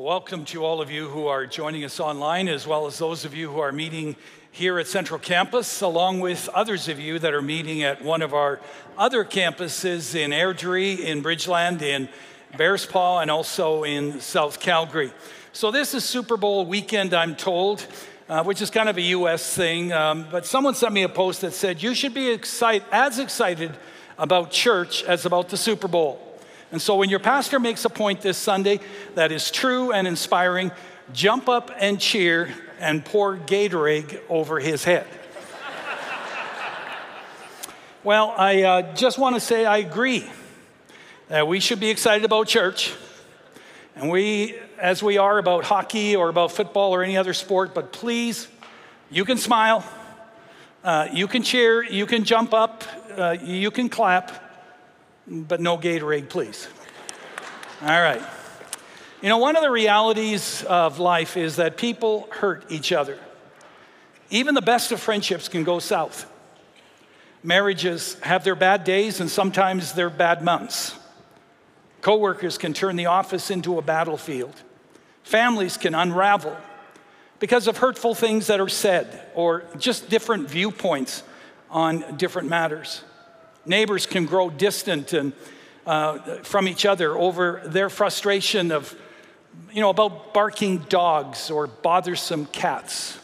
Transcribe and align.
Well, 0.00 0.08
welcome 0.08 0.46
to 0.46 0.64
all 0.64 0.80
of 0.80 0.90
you 0.90 1.08
who 1.08 1.26
are 1.26 1.44
joining 1.44 1.84
us 1.84 2.00
online, 2.00 2.48
as 2.48 2.66
well 2.66 2.86
as 2.86 2.96
those 2.96 3.26
of 3.26 3.34
you 3.34 3.50
who 3.50 3.60
are 3.60 3.70
meeting 3.70 4.16
here 4.50 4.78
at 4.78 4.86
Central 4.86 5.20
Campus, 5.20 5.82
along 5.82 6.20
with 6.20 6.48
others 6.54 6.88
of 6.88 6.98
you 6.98 7.18
that 7.18 7.34
are 7.34 7.42
meeting 7.42 7.82
at 7.82 8.02
one 8.02 8.22
of 8.22 8.32
our 8.32 8.60
other 8.96 9.26
campuses 9.26 10.14
in 10.14 10.30
Airdrie, 10.30 11.00
in 11.00 11.22
Bridgeland, 11.22 11.82
in 11.82 12.08
Bearspaw, 12.56 13.20
and 13.20 13.30
also 13.30 13.84
in 13.84 14.22
South 14.22 14.58
Calgary. 14.58 15.12
So, 15.52 15.70
this 15.70 15.92
is 15.92 16.02
Super 16.02 16.38
Bowl 16.38 16.64
weekend, 16.64 17.12
I'm 17.12 17.36
told, 17.36 17.86
uh, 18.26 18.42
which 18.42 18.62
is 18.62 18.70
kind 18.70 18.88
of 18.88 18.96
a 18.96 19.02
US 19.02 19.54
thing. 19.54 19.92
Um, 19.92 20.26
but 20.30 20.46
someone 20.46 20.74
sent 20.74 20.94
me 20.94 21.02
a 21.02 21.10
post 21.10 21.42
that 21.42 21.52
said, 21.52 21.82
You 21.82 21.94
should 21.94 22.14
be 22.14 22.30
excite- 22.30 22.84
as 22.90 23.18
excited 23.18 23.76
about 24.16 24.50
church 24.50 25.04
as 25.04 25.26
about 25.26 25.50
the 25.50 25.58
Super 25.58 25.88
Bowl. 25.88 26.29
And 26.72 26.80
so 26.80 26.96
when 26.96 27.08
your 27.08 27.18
pastor 27.18 27.58
makes 27.58 27.84
a 27.84 27.90
point 27.90 28.20
this 28.20 28.38
Sunday 28.38 28.80
that 29.14 29.32
is 29.32 29.50
true 29.50 29.92
and 29.92 30.06
inspiring, 30.06 30.70
jump 31.12 31.48
up 31.48 31.70
and 31.76 32.00
cheer 32.00 32.54
and 32.78 33.04
pour 33.04 33.36
Gatorade 33.36 34.20
over 34.28 34.60
his 34.60 34.84
head. 34.84 35.06
well, 38.04 38.32
I 38.36 38.62
uh, 38.62 38.94
just 38.94 39.18
want 39.18 39.34
to 39.34 39.40
say 39.40 39.66
I 39.66 39.78
agree 39.78 40.30
that 41.28 41.48
we 41.48 41.58
should 41.58 41.80
be 41.80 41.90
excited 41.90 42.24
about 42.24 42.46
church. 42.46 42.92
And 43.96 44.08
we, 44.08 44.56
as 44.78 45.02
we 45.02 45.18
are 45.18 45.38
about 45.38 45.64
hockey 45.64 46.14
or 46.14 46.28
about 46.28 46.52
football 46.52 46.94
or 46.94 47.02
any 47.02 47.16
other 47.16 47.34
sport, 47.34 47.74
but 47.74 47.92
please, 47.92 48.46
you 49.10 49.24
can 49.24 49.36
smile, 49.38 49.84
uh, 50.84 51.08
you 51.12 51.26
can 51.26 51.42
cheer, 51.42 51.82
you 51.82 52.06
can 52.06 52.22
jump 52.24 52.54
up, 52.54 52.84
uh, 53.16 53.36
you 53.42 53.72
can 53.72 53.88
clap 53.88 54.49
but 55.26 55.60
no 55.60 55.78
Gatorade, 55.78 56.28
please. 56.28 56.68
All 57.82 57.88
right. 57.88 58.22
You 59.22 59.28
know, 59.28 59.38
one 59.38 59.56
of 59.56 59.62
the 59.62 59.70
realities 59.70 60.62
of 60.64 60.98
life 60.98 61.36
is 61.36 61.56
that 61.56 61.76
people 61.76 62.28
hurt 62.30 62.64
each 62.70 62.92
other. 62.92 63.18
Even 64.30 64.54
the 64.54 64.62
best 64.62 64.92
of 64.92 65.00
friendships 65.00 65.48
can 65.48 65.64
go 65.64 65.78
south. 65.78 66.30
Marriages 67.42 68.18
have 68.20 68.44
their 68.44 68.54
bad 68.54 68.84
days 68.84 69.20
and 69.20 69.30
sometimes 69.30 69.92
their 69.92 70.10
bad 70.10 70.42
months. 70.42 70.94
Coworkers 72.00 72.56
can 72.58 72.72
turn 72.72 72.96
the 72.96 73.06
office 73.06 73.50
into 73.50 73.78
a 73.78 73.82
battlefield. 73.82 74.54
Families 75.22 75.76
can 75.76 75.94
unravel 75.94 76.56
because 77.38 77.66
of 77.66 77.78
hurtful 77.78 78.14
things 78.14 78.46
that 78.46 78.60
are 78.60 78.68
said 78.68 79.26
or 79.34 79.64
just 79.78 80.08
different 80.08 80.48
viewpoints 80.48 81.22
on 81.70 82.16
different 82.16 82.48
matters. 82.48 83.02
Neighbors 83.66 84.06
can 84.06 84.24
grow 84.24 84.48
distant 84.48 85.12
and, 85.12 85.32
uh, 85.86 86.18
from 86.42 86.66
each 86.66 86.86
other 86.86 87.16
over 87.16 87.60
their 87.64 87.90
frustration 87.90 88.72
of, 88.72 88.94
you 89.72 89.80
know, 89.80 89.90
about 89.90 90.32
barking 90.32 90.78
dogs 90.88 91.50
or 91.50 91.66
bothersome 91.66 92.46
cats, 92.46 93.18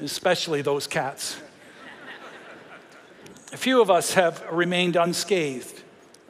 especially 0.00 0.62
those 0.62 0.86
cats. 0.86 1.36
A 3.52 3.56
few 3.56 3.80
of 3.80 3.90
us 3.90 4.14
have 4.14 4.44
remained 4.50 4.96
unscathed 4.96 5.82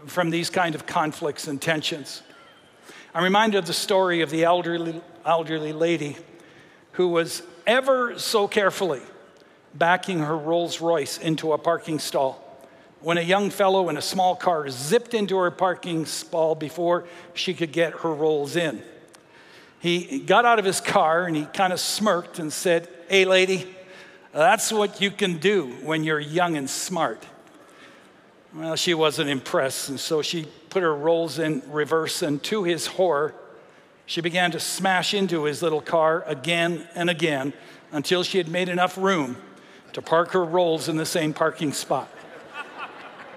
from 0.07 0.31
these 0.31 0.51
kind 0.51 0.75
of 0.75 0.87
conflicts 0.87 1.49
and 1.49 1.61
tensions. 1.61 2.23
I'm 3.13 3.25
reminded 3.25 3.59
of 3.59 3.67
the 3.67 3.73
story 3.73 4.21
of 4.21 4.31
the 4.31 4.45
elderly, 4.45 5.01
elderly 5.25 5.73
lady 5.73 6.17
who 6.93 7.09
was 7.09 7.43
ever 7.67 8.19
so 8.19 8.47
carefully 8.47 9.03
backing 9.75 10.21
her 10.21 10.37
Rolls 10.37 10.81
Royce 10.81 11.19
into 11.19 11.53
a 11.53 11.59
parking 11.59 11.99
stall 11.99 12.46
when 13.07 13.19
a 13.19 13.23
young 13.23 13.51
fellow 13.51 13.89
in 13.89 13.97
a 13.97 14.03
small 14.03 14.35
car 14.35 14.69
zipped 14.69 15.15
into 15.15 15.37
her 15.37 15.53
parking 15.53 16.05
stall 16.05 16.57
before 16.57 17.05
she 17.35 17.55
could 17.55 17.71
get 17.71 17.93
her 18.01 18.13
rolls 18.13 18.57
in. 18.57 18.83
He 19.79 20.19
got 20.19 20.45
out 20.45 20.59
of 20.59 20.65
his 20.65 20.81
car 20.81 21.25
and 21.25 21.37
he 21.37 21.45
kind 21.45 21.73
of 21.73 21.79
smirked 21.79 22.41
and 22.41 22.53
said, 22.53 22.89
Hey, 23.09 23.25
lady, 23.25 23.73
that's 24.33 24.73
what 24.73 25.01
you 25.01 25.13
can 25.13 25.37
do 25.37 25.69
when 25.85 26.03
you're 26.03 26.19
young 26.19 26.57
and 26.57 26.69
smart. 26.69 27.25
Well, 28.53 28.75
she 28.75 28.93
wasn't 28.93 29.31
impressed, 29.31 29.89
and 29.89 30.01
so 30.01 30.21
she 30.21 30.49
put 30.69 30.83
her 30.83 30.93
rolls 30.93 31.39
in 31.39 31.63
reverse, 31.71 32.23
and 32.23 32.43
to 32.43 32.65
his 32.65 32.89
horror, 32.89 33.37
she 34.07 34.21
began 34.21 34.51
to 34.51 34.59
smash 34.59 35.15
into 35.15 35.45
his 35.45 35.63
little 35.63 35.81
car 35.81 36.25
again 36.27 36.89
and 36.97 37.09
again 37.09 37.53
until 37.93 38.25
she 38.25 38.39
had 38.39 38.49
made 38.49 38.69
enough 38.69 38.99
room 38.99 39.37
to 39.93 40.03
park 40.03 40.33
her 40.33 40.45
rolls 40.45 40.89
in 40.89 40.97
the 40.97 41.07
same 41.07 41.33
parking 41.33 41.73
spot. 41.73 42.11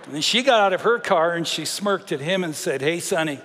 And 0.10 0.16
then 0.16 0.24
she 0.24 0.42
got 0.42 0.60
out 0.60 0.74
of 0.74 0.82
her 0.82 0.98
car 0.98 1.34
and 1.34 1.48
she 1.48 1.66
smirked 1.66 2.12
at 2.12 2.20
him 2.20 2.44
and 2.44 2.56
said, 2.56 2.82
Hey, 2.82 3.00
Sonny, 3.00 3.40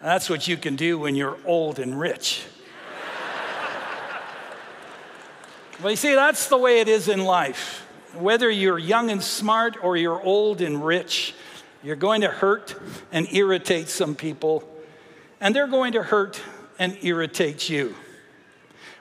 that's 0.00 0.30
what 0.30 0.48
you 0.48 0.56
can 0.56 0.74
do 0.74 0.98
when 0.98 1.14
you're 1.14 1.36
old 1.44 1.78
and 1.78 2.00
rich. 2.00 2.46
well, 5.82 5.90
you 5.90 5.96
see, 5.96 6.14
that's 6.14 6.48
the 6.48 6.56
way 6.56 6.80
it 6.80 6.88
is 6.88 7.08
in 7.08 7.24
life. 7.24 7.86
Whether 8.14 8.48
you're 8.48 8.78
young 8.78 9.10
and 9.10 9.22
smart 9.22 9.84
or 9.84 9.98
you're 9.98 10.18
old 10.18 10.62
and 10.62 10.82
rich, 10.82 11.34
you're 11.82 11.94
going 11.94 12.22
to 12.22 12.28
hurt 12.28 12.74
and 13.12 13.30
irritate 13.30 13.90
some 13.90 14.14
people, 14.14 14.66
and 15.42 15.54
they're 15.54 15.66
going 15.66 15.92
to 15.92 16.02
hurt 16.02 16.40
and 16.78 16.96
irritate 17.02 17.68
you. 17.68 17.94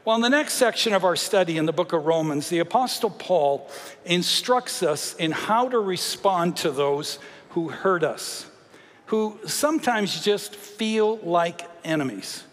Well, 0.03 0.16
in 0.16 0.23
the 0.23 0.29
next 0.29 0.53
section 0.53 0.94
of 0.94 1.03
our 1.03 1.16
study 1.16 1.57
in 1.57 1.67
the 1.67 1.73
book 1.73 1.94
of 1.94 2.07
Romans, 2.07 2.50
the 2.50 2.57
Apostle 2.57 3.12
Paul 3.12 3.69
instructs 4.03 4.81
us 4.81 5.13
in 5.13 5.29
how 5.29 5.69
to 5.69 5.78
respond 5.78 6.57
to 6.57 6.72
those 6.72 7.19
who 7.50 7.69
hurt 7.69 8.03
us, 8.03 8.50
who 9.07 9.38
sometimes 9.45 10.23
just 10.23 10.56
feel 10.56 11.17
like 11.17 11.69
enemies. 11.84 12.44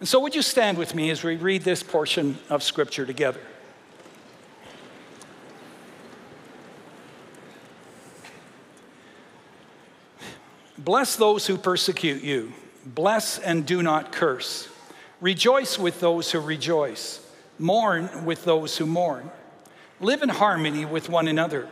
And 0.00 0.08
so, 0.08 0.18
would 0.18 0.34
you 0.34 0.42
stand 0.42 0.78
with 0.78 0.96
me 0.96 1.10
as 1.10 1.22
we 1.22 1.36
read 1.36 1.62
this 1.62 1.84
portion 1.84 2.36
of 2.50 2.64
Scripture 2.64 3.06
together? 3.06 3.40
Bless 10.76 11.14
those 11.14 11.46
who 11.46 11.56
persecute 11.56 12.24
you, 12.24 12.52
bless 12.84 13.38
and 13.38 13.64
do 13.64 13.80
not 13.80 14.10
curse. 14.10 14.71
Rejoice 15.22 15.78
with 15.78 16.00
those 16.00 16.32
who 16.32 16.40
rejoice, 16.40 17.24
mourn 17.56 18.24
with 18.24 18.44
those 18.44 18.76
who 18.76 18.86
mourn. 18.86 19.30
Live 20.00 20.20
in 20.20 20.28
harmony 20.28 20.84
with 20.84 21.08
one 21.08 21.28
another. 21.28 21.68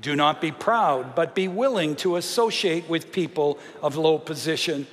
Do 0.00 0.14
not 0.14 0.40
be 0.40 0.52
proud, 0.52 1.16
but 1.16 1.34
be 1.34 1.48
willing 1.48 1.96
to 1.96 2.14
associate 2.14 2.88
with 2.88 3.10
people 3.10 3.58
of 3.82 3.96
low 3.96 4.18
position. 4.18 4.86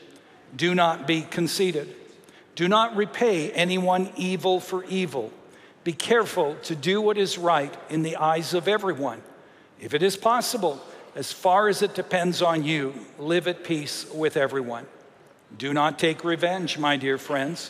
Do 0.56 0.74
not 0.74 1.06
be 1.06 1.22
conceited. 1.22 1.94
Do 2.56 2.68
not 2.68 2.96
repay 2.96 3.52
anyone 3.52 4.10
evil 4.18 4.60
for 4.60 4.84
evil. 4.86 5.32
Be 5.84 5.94
careful 5.94 6.56
to 6.64 6.76
do 6.76 7.00
what 7.00 7.20
is 7.20 7.38
right 7.38 7.76
in 7.92 8.02
the 8.02 8.16
eyes 8.16 8.56
of 8.56 8.68
everyone. 8.68 9.22
If 9.80 9.94
it 9.94 10.02
is 10.02 10.18
possible, 10.18 10.82
as 11.16 11.32
far 11.32 11.68
as 11.68 11.84
it 11.84 11.94
depends 11.94 12.42
on 12.42 12.64
you, 12.64 12.96
live 13.20 13.48
at 13.48 13.64
peace 13.64 14.12
with 14.12 14.36
everyone. 14.36 14.88
Do 15.56 15.74
not 15.74 16.00
take 16.00 16.24
revenge, 16.24 16.80
my 16.80 16.98
dear 16.98 17.20
friends 17.20 17.70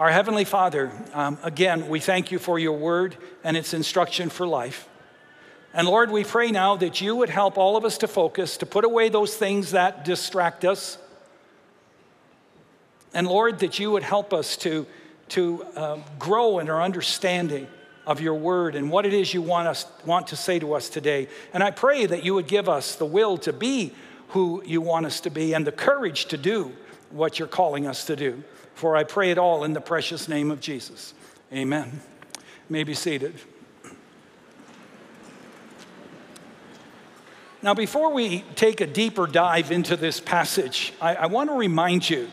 Our 0.00 0.10
Heavenly 0.10 0.46
Father, 0.46 0.90
um, 1.12 1.36
again, 1.42 1.86
we 1.86 2.00
thank 2.00 2.32
you 2.32 2.38
for 2.38 2.58
your 2.58 2.72
word 2.72 3.18
and 3.44 3.54
its 3.54 3.74
instruction 3.74 4.30
for 4.30 4.46
life. 4.46 4.88
And 5.74 5.86
Lord, 5.86 6.10
we 6.10 6.24
pray 6.24 6.50
now 6.50 6.74
that 6.76 7.02
you 7.02 7.14
would 7.16 7.28
help 7.28 7.58
all 7.58 7.76
of 7.76 7.84
us 7.84 7.98
to 7.98 8.08
focus, 8.08 8.56
to 8.56 8.66
put 8.66 8.86
away 8.86 9.10
those 9.10 9.36
things 9.36 9.72
that 9.72 10.06
distract 10.06 10.64
us. 10.64 10.96
And 13.12 13.26
Lord, 13.26 13.58
that 13.58 13.78
you 13.78 13.90
would 13.90 14.02
help 14.02 14.32
us 14.32 14.56
to, 14.58 14.86
to 15.28 15.64
uh, 15.76 15.98
grow 16.18 16.60
in 16.60 16.70
our 16.70 16.80
understanding 16.82 17.66
of 18.06 18.22
your 18.22 18.36
word 18.36 18.76
and 18.76 18.90
what 18.90 19.04
it 19.04 19.12
is 19.12 19.34
you 19.34 19.42
want, 19.42 19.68
us, 19.68 19.84
want 20.06 20.28
to 20.28 20.36
say 20.36 20.58
to 20.60 20.72
us 20.72 20.88
today. 20.88 21.28
And 21.52 21.62
I 21.62 21.72
pray 21.72 22.06
that 22.06 22.24
you 22.24 22.32
would 22.32 22.46
give 22.46 22.70
us 22.70 22.96
the 22.96 23.04
will 23.04 23.36
to 23.36 23.52
be 23.52 23.92
who 24.28 24.62
you 24.64 24.80
want 24.80 25.04
us 25.04 25.20
to 25.20 25.30
be 25.30 25.52
and 25.52 25.66
the 25.66 25.72
courage 25.72 26.24
to 26.28 26.38
do 26.38 26.72
what 27.10 27.38
you're 27.38 27.48
calling 27.48 27.86
us 27.86 28.06
to 28.06 28.16
do. 28.16 28.42
For 28.80 28.96
I 28.96 29.04
pray 29.04 29.30
it 29.30 29.36
all 29.36 29.64
in 29.64 29.74
the 29.74 29.80
precious 29.82 30.26
name 30.26 30.50
of 30.50 30.58
Jesus. 30.58 31.12
Amen. 31.52 32.00
You 32.34 32.42
may 32.70 32.82
be 32.82 32.94
seated. 32.94 33.34
Now, 37.60 37.74
before 37.74 38.10
we 38.14 38.42
take 38.54 38.80
a 38.80 38.86
deeper 38.86 39.26
dive 39.26 39.70
into 39.70 39.96
this 39.96 40.18
passage, 40.18 40.94
I, 40.98 41.14
I 41.14 41.26
want 41.26 41.50
to 41.50 41.56
remind 41.56 42.08
you 42.08 42.30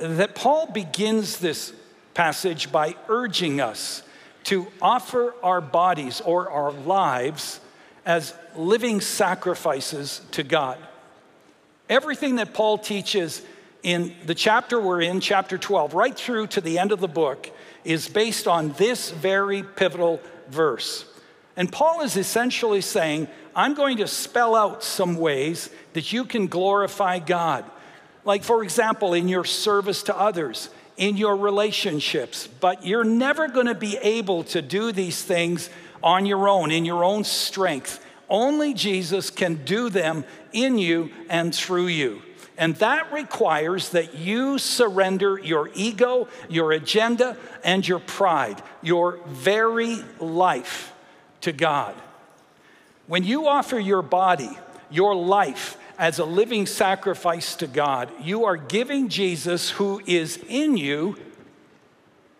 that 0.00 0.36
Paul 0.36 0.70
begins 0.70 1.38
this 1.38 1.72
passage 2.14 2.70
by 2.70 2.94
urging 3.08 3.60
us 3.60 4.04
to 4.44 4.68
offer 4.80 5.34
our 5.42 5.60
bodies 5.60 6.20
or 6.20 6.48
our 6.48 6.70
lives 6.70 7.58
as 8.06 8.34
living 8.54 9.00
sacrifices 9.00 10.20
to 10.30 10.44
God. 10.44 10.78
Everything 11.88 12.36
that 12.36 12.54
Paul 12.54 12.78
teaches 12.78 13.42
in 13.82 14.14
the 14.26 14.34
chapter 14.34 14.80
we're 14.80 15.02
in, 15.02 15.20
chapter 15.20 15.58
12, 15.58 15.94
right 15.94 16.16
through 16.16 16.48
to 16.48 16.60
the 16.60 16.78
end 16.78 16.92
of 16.92 17.00
the 17.00 17.08
book, 17.08 17.50
is 17.84 18.08
based 18.08 18.46
on 18.46 18.72
this 18.72 19.10
very 19.10 19.62
pivotal 19.62 20.20
verse. 20.48 21.04
And 21.56 21.70
Paul 21.70 22.02
is 22.02 22.16
essentially 22.16 22.80
saying, 22.80 23.28
I'm 23.54 23.74
going 23.74 23.98
to 23.98 24.06
spell 24.06 24.54
out 24.54 24.82
some 24.82 25.16
ways 25.16 25.68
that 25.92 26.12
you 26.12 26.24
can 26.24 26.46
glorify 26.46 27.18
God. 27.18 27.64
Like, 28.24 28.44
for 28.44 28.62
example, 28.62 29.14
in 29.14 29.28
your 29.28 29.44
service 29.44 30.04
to 30.04 30.16
others, 30.16 30.70
in 30.96 31.16
your 31.16 31.36
relationships, 31.36 32.46
but 32.46 32.86
you're 32.86 33.04
never 33.04 33.48
going 33.48 33.66
to 33.66 33.74
be 33.74 33.96
able 33.98 34.44
to 34.44 34.62
do 34.62 34.92
these 34.92 35.22
things 35.22 35.68
on 36.02 36.24
your 36.24 36.48
own, 36.48 36.70
in 36.70 36.84
your 36.84 37.04
own 37.04 37.24
strength. 37.24 38.04
Only 38.28 38.74
Jesus 38.74 39.28
can 39.28 39.64
do 39.64 39.90
them 39.90 40.24
in 40.52 40.78
you 40.78 41.10
and 41.28 41.54
through 41.54 41.88
you. 41.88 42.22
And 42.58 42.76
that 42.76 43.12
requires 43.12 43.90
that 43.90 44.14
you 44.14 44.58
surrender 44.58 45.38
your 45.38 45.70
ego, 45.74 46.28
your 46.48 46.72
agenda, 46.72 47.36
and 47.64 47.86
your 47.86 47.98
pride, 47.98 48.62
your 48.82 49.18
very 49.26 49.96
life 50.20 50.92
to 51.40 51.52
God. 51.52 51.94
When 53.06 53.24
you 53.24 53.48
offer 53.48 53.78
your 53.78 54.02
body, 54.02 54.50
your 54.90 55.14
life, 55.14 55.76
as 55.98 56.18
a 56.18 56.24
living 56.24 56.66
sacrifice 56.66 57.56
to 57.56 57.66
God, 57.66 58.10
you 58.20 58.44
are 58.44 58.56
giving 58.56 59.08
Jesus, 59.08 59.70
who 59.70 60.02
is 60.06 60.38
in 60.48 60.76
you, 60.76 61.16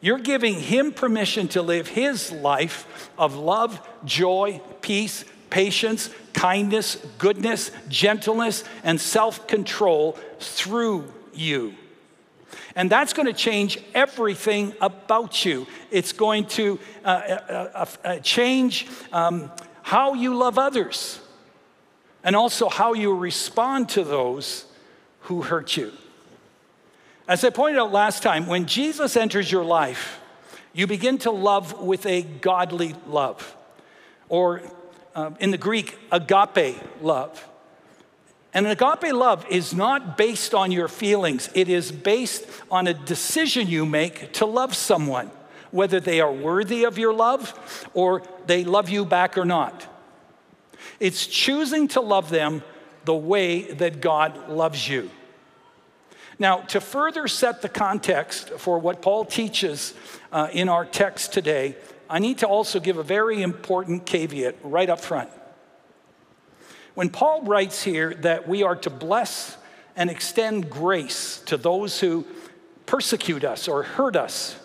you're 0.00 0.18
giving 0.18 0.54
him 0.54 0.92
permission 0.92 1.46
to 1.48 1.62
live 1.62 1.86
his 1.88 2.32
life 2.32 3.10
of 3.16 3.36
love, 3.36 3.80
joy, 4.04 4.60
peace, 4.80 5.24
patience, 5.52 6.08
kindness, 6.32 6.96
goodness, 7.18 7.70
gentleness, 7.88 8.64
and 8.82 8.98
self 8.98 9.46
control 9.46 10.18
through 10.40 11.12
you. 11.34 11.74
And 12.74 12.90
that's 12.90 13.12
going 13.12 13.26
to 13.26 13.34
change 13.34 13.78
everything 13.94 14.72
about 14.80 15.44
you. 15.44 15.66
It's 15.90 16.12
going 16.12 16.46
to 16.46 16.80
uh, 17.04 17.08
uh, 17.08 17.70
uh, 17.74 17.86
uh 18.02 18.18
change 18.20 18.86
um, 19.12 19.52
how 19.82 20.14
you 20.14 20.34
love 20.34 20.58
others 20.58 21.20
and 22.24 22.34
also 22.34 22.70
how 22.70 22.94
you 22.94 23.14
respond 23.14 23.90
to 23.90 24.04
those 24.04 24.64
who 25.22 25.42
hurt 25.42 25.76
you. 25.76 25.92
As 27.28 27.44
I 27.44 27.50
pointed 27.50 27.78
out 27.78 27.92
last 27.92 28.22
time, 28.22 28.46
when 28.46 28.64
Jesus 28.64 29.16
enters 29.18 29.52
your 29.52 29.64
life, 29.64 30.18
you 30.72 30.86
begin 30.86 31.18
to 31.18 31.30
love 31.30 31.78
with 31.78 32.06
a 32.06 32.22
godly 32.22 32.94
love, 33.06 33.54
or 34.30 34.62
uh, 35.14 35.30
in 35.40 35.50
the 35.50 35.58
Greek, 35.58 35.98
agape 36.10 36.76
love. 37.00 37.48
And 38.54 38.66
an 38.66 38.72
agape 38.72 39.12
love 39.14 39.46
is 39.48 39.72
not 39.72 40.18
based 40.18 40.54
on 40.54 40.72
your 40.72 40.88
feelings, 40.88 41.48
it 41.54 41.68
is 41.68 41.90
based 41.90 42.46
on 42.70 42.86
a 42.86 42.94
decision 42.94 43.68
you 43.68 43.86
make 43.86 44.32
to 44.34 44.46
love 44.46 44.74
someone, 44.74 45.30
whether 45.70 46.00
they 46.00 46.20
are 46.20 46.32
worthy 46.32 46.84
of 46.84 46.98
your 46.98 47.14
love 47.14 47.88
or 47.94 48.22
they 48.46 48.64
love 48.64 48.90
you 48.90 49.04
back 49.04 49.38
or 49.38 49.44
not. 49.44 49.86
It's 51.00 51.26
choosing 51.26 51.88
to 51.88 52.00
love 52.00 52.30
them 52.30 52.62
the 53.04 53.14
way 53.14 53.72
that 53.72 54.00
God 54.00 54.48
loves 54.48 54.88
you. 54.88 55.10
Now, 56.38 56.58
to 56.68 56.80
further 56.80 57.28
set 57.28 57.62
the 57.62 57.68
context 57.68 58.50
for 58.50 58.78
what 58.78 59.02
Paul 59.02 59.24
teaches 59.24 59.94
uh, 60.30 60.48
in 60.52 60.68
our 60.68 60.84
text 60.84 61.32
today, 61.32 61.76
I 62.12 62.18
need 62.18 62.38
to 62.38 62.46
also 62.46 62.78
give 62.78 62.98
a 62.98 63.02
very 63.02 63.40
important 63.40 64.04
caveat 64.04 64.56
right 64.62 64.90
up 64.90 65.00
front. 65.00 65.30
When 66.92 67.08
Paul 67.08 67.40
writes 67.44 67.82
here 67.82 68.12
that 68.16 68.46
we 68.46 68.62
are 68.62 68.76
to 68.76 68.90
bless 68.90 69.56
and 69.96 70.10
extend 70.10 70.68
grace 70.68 71.38
to 71.46 71.56
those 71.56 72.00
who 72.00 72.26
persecute 72.84 73.44
us 73.44 73.66
or 73.66 73.82
hurt 73.82 74.14
us, 74.14 74.56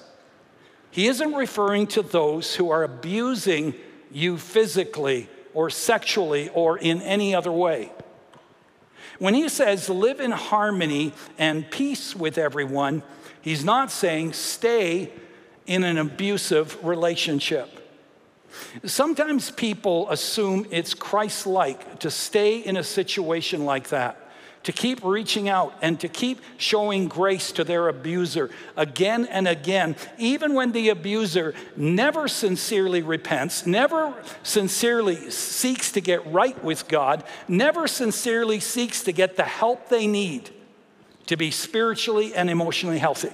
he 0.91 1.07
isn't 1.07 1.33
referring 1.33 1.87
to 1.87 2.01
those 2.01 2.53
who 2.53 2.69
are 2.69 2.83
abusing 2.83 3.73
you 4.11 4.37
physically 4.37 5.29
or 5.53 5.69
sexually 5.69 6.49
or 6.49 6.77
in 6.77 7.01
any 7.01 7.33
other 7.33 7.51
way. 7.51 7.93
When 9.19 9.33
he 9.33 9.47
says 9.47 9.87
live 9.87 10.19
in 10.19 10.31
harmony 10.31 11.13
and 11.37 11.71
peace 11.71 12.13
with 12.13 12.37
everyone, 12.37 13.03
he's 13.41 13.63
not 13.63 13.89
saying 13.89 14.33
stay 14.33 15.13
in 15.67 15.83
an 15.83 15.97
abusive 15.97 16.83
relationship. 16.83 17.69
Sometimes 18.85 19.51
people 19.51 20.09
assume 20.09 20.65
it's 20.71 20.93
Christ 20.93 21.45
like 21.45 21.99
to 21.99 22.09
stay 22.09 22.59
in 22.59 22.77
a 22.77 22.83
situation 22.83 23.65
like 23.65 23.89
that 23.89 24.27
to 24.67 24.73
keep 24.73 25.01
reaching 25.01 25.47
out 25.47 25.73
and 25.81 25.97
to 25.97 26.09
keep 26.09 26.41
showing 26.57 27.07
grace 27.07 27.53
to 27.53 27.63
their 27.63 27.87
abuser 27.87 28.49
again 28.75 29.25
and 29.27 29.47
again, 29.47 29.95
even 30.17 30.53
when 30.53 30.73
the 30.73 30.89
abuser 30.89 31.53
never 31.77 32.27
sincerely 32.27 33.01
repents, 33.01 33.65
never 33.65 34.13
sincerely 34.43 35.31
seeks 35.31 35.93
to 35.93 36.01
get 36.01 36.29
right 36.33 36.61
with 36.65 36.85
God, 36.89 37.23
never 37.47 37.87
sincerely 37.87 38.59
seeks 38.59 39.03
to 39.05 39.13
get 39.13 39.37
the 39.37 39.45
help 39.45 39.87
they 39.87 40.05
need 40.05 40.49
to 41.27 41.37
be 41.37 41.49
spiritually 41.49 42.35
and 42.35 42.49
emotionally 42.49 42.99
healthy. 42.99 43.31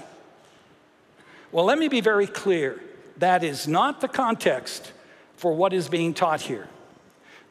Well, 1.54 1.66
let 1.66 1.78
me 1.78 1.88
be 1.88 2.02
very 2.02 2.26
clear 2.26 2.82
that 3.18 3.44
is 3.44 3.68
not 3.68 4.02
the 4.02 4.08
context 4.08 4.92
for 5.38 5.54
what 5.54 5.72
is 5.72 5.88
being 5.88 6.16
taught 6.16 6.42
here. 6.42 6.68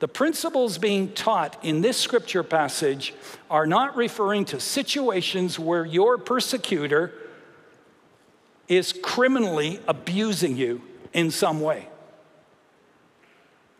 The 0.01 0.09
principles 0.09 0.77
being 0.77 1.13
taught 1.13 1.57
in 1.65 1.83
this 1.83 1.99
scripture 1.99 2.43
passage 2.43 3.15
are 3.49 3.65
not 3.65 3.97
referring 3.97 4.45
to 4.47 4.59
situations 4.59 5.57
where 5.57 5.87
your 5.87 6.19
persecutor 6.19 7.13
is 8.67 8.93
criminally 8.93 9.79
abusing 9.87 10.57
you 10.57 10.83
in 11.13 11.31
some 11.31 11.61
way. 11.61 11.87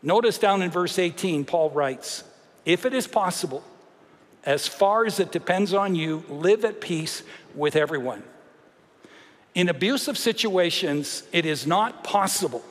Notice 0.05 0.39
down 0.39 0.63
in 0.63 0.71
verse 0.71 1.01
18, 1.01 1.45
Paul 1.45 1.71
writes, 1.71 2.23
If 2.65 2.87
it 2.87 2.95
is 2.95 3.09
possible, 3.09 3.65
as 4.45 4.69
far 4.69 5.05
as 5.05 5.19
it 5.19 5.33
depends 5.33 5.75
on 5.75 5.97
you, 5.97 6.23
live 6.29 6.65
at 6.65 6.81
peace 6.81 7.25
with 7.57 7.75
everyone. 7.75 8.23
In 9.55 9.69
abusive 9.69 10.17
situations, 10.17 11.25
it 11.33 11.45
is 11.45 11.67
not 11.67 12.05
possible 12.05 12.65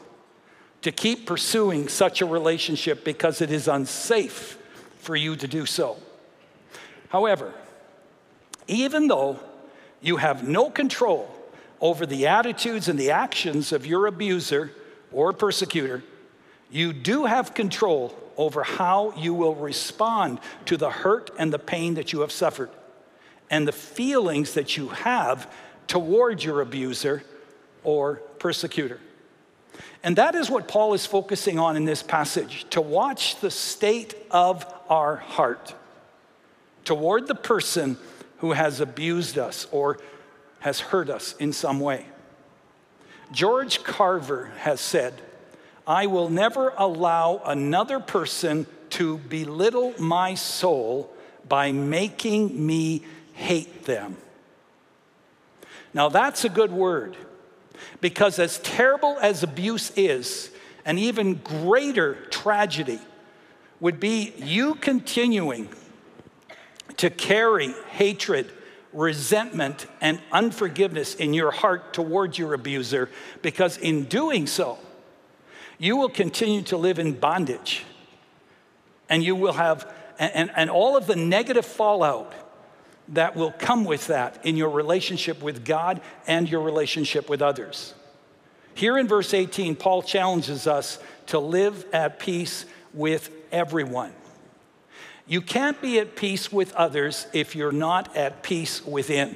to 0.82 0.92
keep 0.92 1.28
pursuing 1.28 1.88
such 1.88 2.22
a 2.22 2.26
relationship 2.26 3.04
because 3.04 3.42
it 3.42 3.52
is 3.52 3.68
unsafe 3.68 4.58
for 5.00 5.16
you 5.16 5.36
to 5.36 5.48
do 5.48 5.66
so. 5.66 5.98
However, 7.10 7.54
even 8.68 9.08
though 9.08 9.40
you 10.02 10.18
have 10.18 10.48
no 10.48 10.70
control 10.70 11.30
over 11.80 12.06
the 12.06 12.28
attitudes 12.28 12.88
and 12.88 12.98
the 13.00 13.12
actions 13.12 13.72
of 13.72 13.86
your 13.86 14.08
abuser 14.08 14.72
or 15.12 15.34
persecutor, 15.34 16.04
you 16.72 16.94
do 16.94 17.26
have 17.26 17.54
control 17.54 18.18
over 18.38 18.64
how 18.64 19.14
you 19.18 19.34
will 19.34 19.56
respond 19.56 20.40
to 20.66 20.78
the 20.78 20.90
hurt 20.90 21.30
and 21.38 21.54
the 21.54 21.60
pain 21.60 21.96
that 21.96 22.14
you 22.14 22.22
have 22.22 22.32
suffered 22.32 22.70
and 23.50 23.68
the 23.68 23.74
feelings 23.74 24.54
that 24.54 24.78
you 24.78 24.88
have 24.90 25.52
toward 25.92 26.42
your 26.42 26.62
abuser 26.62 27.22
or 27.84 28.16
persecutor. 28.40 28.98
And 30.04 30.16
that 30.16 30.36
is 30.36 30.50
what 30.50 30.70
Paul 30.70 30.94
is 30.94 31.06
focusing 31.06 31.60
on 31.60 31.76
in 31.76 31.84
this 31.84 32.02
passage 32.02 32.66
to 32.70 32.80
watch 32.80 33.42
the 33.42 33.52
state 33.52 34.16
of 34.32 34.66
our 34.90 35.18
heart 35.18 35.76
toward 36.86 37.28
the 37.28 37.36
person 37.36 37.98
who 38.38 38.54
has 38.54 38.80
abused 38.80 39.38
us 39.38 39.68
or 39.70 40.00
has 40.62 40.80
hurt 40.80 41.10
us 41.10 41.36
in 41.40 41.52
some 41.52 41.82
way. 41.82 42.06
George 43.34 43.84
Carver 43.84 44.54
has 44.60 44.80
said, 44.80 45.14
I 45.86 46.06
will 46.06 46.30
never 46.30 46.74
allow 46.78 47.42
another 47.44 48.00
person 48.00 48.66
to 48.92 49.18
belittle 49.18 49.94
my 50.00 50.36
soul 50.36 51.14
by 51.50 51.74
making 51.74 52.66
me 52.66 53.04
hate 53.34 53.84
them. 53.84 54.16
Now, 55.94 56.10
that's 56.10 56.46
a 56.46 56.50
good 56.50 56.72
word 56.72 57.18
because, 58.00 58.40
as 58.40 58.60
terrible 58.60 59.18
as 59.22 59.44
abuse 59.44 59.92
is, 59.96 60.50
an 60.86 60.98
even 60.98 61.36
greater 61.36 62.16
tragedy 62.30 63.00
would 63.80 64.00
be 64.00 64.34
you 64.38 64.76
continuing 64.76 65.70
to 66.98 67.10
carry 67.10 67.74
hatred, 67.90 68.52
resentment, 68.94 69.88
and 70.00 70.22
unforgiveness 70.32 71.16
in 71.16 71.34
your 71.34 71.52
heart 71.52 71.94
towards 71.94 72.38
your 72.38 72.54
abuser, 72.54 73.10
because 73.42 73.78
in 73.78 74.06
doing 74.06 74.48
so, 74.48 74.78
you 75.78 75.98
will 75.98 76.10
continue 76.10 76.62
to 76.62 76.78
live 76.78 77.00
in 77.00 77.14
bondage. 77.14 77.84
And 79.10 79.24
you 79.24 79.36
will 79.36 79.54
have, 79.54 79.92
and, 80.20 80.52
and 80.56 80.70
all 80.70 80.96
of 80.96 81.08
the 81.08 81.16
negative 81.16 81.66
fallout 81.66 82.34
that 83.10 83.36
will 83.36 83.52
come 83.52 83.84
with 83.84 84.08
that 84.08 84.46
in 84.46 84.56
your 84.56 84.70
relationship 84.70 85.42
with 85.42 85.66
God 85.66 86.02
and 86.28 86.50
your 86.50 86.62
relationship 86.62 87.30
with 87.30 87.42
others. 87.42 87.94
Here 88.74 88.98
in 88.98 89.08
verse 89.08 89.34
18, 89.34 89.76
Paul 89.76 90.02
challenges 90.02 90.68
us 90.68 91.00
to 91.28 91.40
live 91.40 91.86
at 91.94 92.20
peace 92.20 92.66
with 92.94 93.30
everyone. 93.52 94.14
You 95.28 95.42
can't 95.42 95.82
be 95.82 96.00
at 96.00 96.16
peace 96.16 96.52
with 96.52 96.74
others 96.74 97.28
if 97.34 97.56
you're 97.56 97.72
not 97.72 98.16
at 98.16 98.44
peace 98.44 98.86
within. 98.86 99.36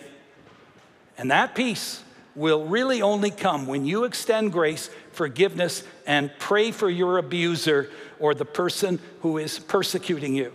And 1.18 1.32
that 1.32 1.56
peace 1.56 2.04
will 2.36 2.66
really 2.66 3.02
only 3.02 3.32
come 3.32 3.66
when 3.66 3.86
you 3.86 4.04
extend 4.04 4.52
grace, 4.52 4.90
forgiveness, 5.14 5.84
and 6.06 6.32
pray 6.38 6.72
for 6.72 6.90
your 6.90 7.18
abuser 7.18 7.90
or 8.20 8.34
the 8.34 8.46
person 8.46 9.00
who 9.22 9.38
is 9.38 9.58
persecuting 9.58 10.36
you. 10.36 10.52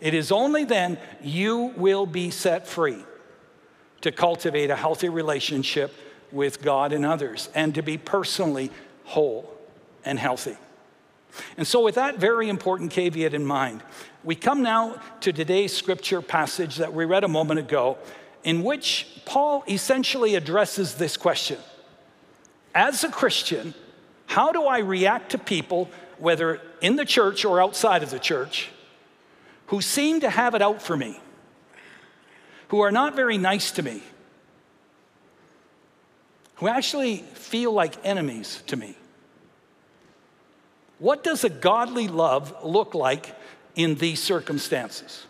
It 0.00 0.14
is 0.14 0.30
only 0.30 0.64
then 0.64 0.98
you 1.22 1.72
will 1.76 2.06
be 2.06 2.30
set 2.30 2.66
free 2.66 3.04
to 4.00 4.12
cultivate 4.12 4.70
a 4.70 4.76
healthy 4.76 5.08
relationship 5.08 5.92
with 6.30 6.62
God 6.62 6.92
and 6.92 7.04
others 7.04 7.48
and 7.54 7.74
to 7.74 7.82
be 7.82 7.98
personally 7.98 8.70
whole 9.04 9.52
and 10.04 10.18
healthy. 10.18 10.56
And 11.56 11.66
so, 11.66 11.82
with 11.82 11.96
that 11.96 12.16
very 12.16 12.48
important 12.48 12.90
caveat 12.90 13.34
in 13.34 13.44
mind, 13.44 13.82
we 14.24 14.34
come 14.34 14.62
now 14.62 15.00
to 15.20 15.32
today's 15.32 15.76
scripture 15.76 16.22
passage 16.22 16.76
that 16.76 16.92
we 16.92 17.04
read 17.04 17.24
a 17.24 17.28
moment 17.28 17.60
ago, 17.60 17.98
in 18.44 18.62
which 18.62 19.06
Paul 19.24 19.62
essentially 19.68 20.34
addresses 20.36 20.94
this 20.94 21.16
question 21.16 21.58
As 22.74 23.04
a 23.04 23.10
Christian, 23.10 23.74
how 24.26 24.52
do 24.52 24.64
I 24.64 24.78
react 24.78 25.30
to 25.32 25.38
people, 25.38 25.90
whether 26.18 26.60
in 26.80 26.96
the 26.96 27.04
church 27.04 27.44
or 27.44 27.60
outside 27.60 28.02
of 28.02 28.10
the 28.10 28.18
church, 28.18 28.70
who 29.68 29.80
seem 29.80 30.20
to 30.20 30.30
have 30.30 30.54
it 30.54 30.62
out 30.62 30.82
for 30.82 30.96
me, 30.96 31.20
who 32.68 32.80
are 32.80 32.92
not 32.92 33.14
very 33.14 33.38
nice 33.38 33.70
to 33.72 33.82
me, 33.82 34.02
who 36.56 36.68
actually 36.68 37.18
feel 37.18 37.72
like 37.72 37.94
enemies 38.04 38.62
to 38.66 38.76
me? 38.76 38.96
What 40.98 41.22
does 41.22 41.44
a 41.44 41.48
godly 41.48 42.08
love 42.08 42.64
look 42.64 42.94
like 42.94 43.34
in 43.76 43.94
these 43.94 44.20
circumstances? 44.20 45.24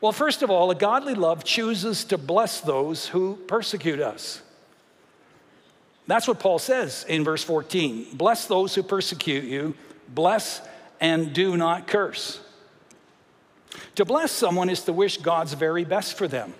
Well, 0.00 0.12
first 0.12 0.42
of 0.42 0.50
all, 0.50 0.70
a 0.70 0.74
godly 0.74 1.14
love 1.14 1.44
chooses 1.44 2.04
to 2.06 2.18
bless 2.18 2.60
those 2.60 3.06
who 3.08 3.36
persecute 3.46 4.00
us. 4.00 4.42
That's 6.06 6.26
what 6.26 6.40
Paul 6.40 6.58
says 6.58 7.04
in 7.06 7.22
verse 7.22 7.44
14 7.44 8.08
Bless 8.14 8.46
those 8.46 8.74
who 8.74 8.82
persecute 8.82 9.44
you, 9.44 9.74
bless 10.08 10.62
and 11.00 11.32
do 11.34 11.56
not 11.56 11.86
curse. 11.86 12.40
To 13.96 14.04
bless 14.04 14.32
someone 14.32 14.70
is 14.70 14.82
to 14.84 14.92
wish 14.92 15.18
God's 15.18 15.54
very 15.54 15.84
best 15.84 16.16
for 16.16 16.28
them. 16.28 16.54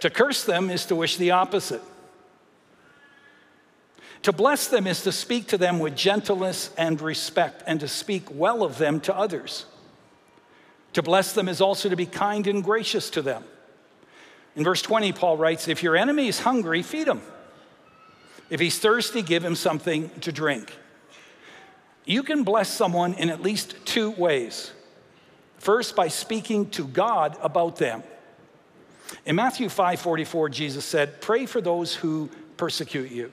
To 0.00 0.10
curse 0.10 0.44
them 0.44 0.70
is 0.70 0.86
to 0.86 0.96
wish 0.96 1.16
the 1.16 1.30
opposite. 1.30 1.82
To 4.22 4.32
bless 4.32 4.68
them 4.68 4.86
is 4.86 5.02
to 5.02 5.12
speak 5.12 5.48
to 5.48 5.58
them 5.58 5.78
with 5.78 5.96
gentleness 5.96 6.70
and 6.78 7.00
respect 7.00 7.62
and 7.66 7.80
to 7.80 7.88
speak 7.88 8.24
well 8.30 8.62
of 8.62 8.78
them 8.78 9.00
to 9.00 9.16
others. 9.16 9.66
To 10.92 11.02
bless 11.02 11.32
them 11.32 11.48
is 11.48 11.60
also 11.60 11.88
to 11.88 11.96
be 11.96 12.06
kind 12.06 12.46
and 12.46 12.62
gracious 12.62 13.10
to 13.10 13.22
them. 13.22 13.44
In 14.54 14.64
verse 14.64 14.82
20, 14.82 15.12
Paul 15.12 15.36
writes 15.36 15.66
If 15.66 15.82
your 15.82 15.96
enemy 15.96 16.28
is 16.28 16.40
hungry, 16.40 16.82
feed 16.82 17.08
him. 17.08 17.22
If 18.50 18.60
he's 18.60 18.78
thirsty, 18.78 19.22
give 19.22 19.44
him 19.44 19.54
something 19.54 20.10
to 20.20 20.30
drink. 20.30 20.72
You 22.04 22.22
can 22.22 22.42
bless 22.44 22.68
someone 22.68 23.14
in 23.14 23.30
at 23.30 23.40
least 23.40 23.74
two 23.86 24.10
ways. 24.10 24.72
First, 25.62 25.94
by 25.94 26.08
speaking 26.08 26.70
to 26.70 26.88
God 26.88 27.38
about 27.40 27.76
them. 27.76 28.02
In 29.24 29.36
Matthew 29.36 29.68
5 29.68 30.00
44, 30.00 30.48
Jesus 30.48 30.84
said, 30.84 31.20
Pray 31.20 31.46
for 31.46 31.60
those 31.60 31.94
who 31.94 32.30
persecute 32.56 33.12
you. 33.12 33.30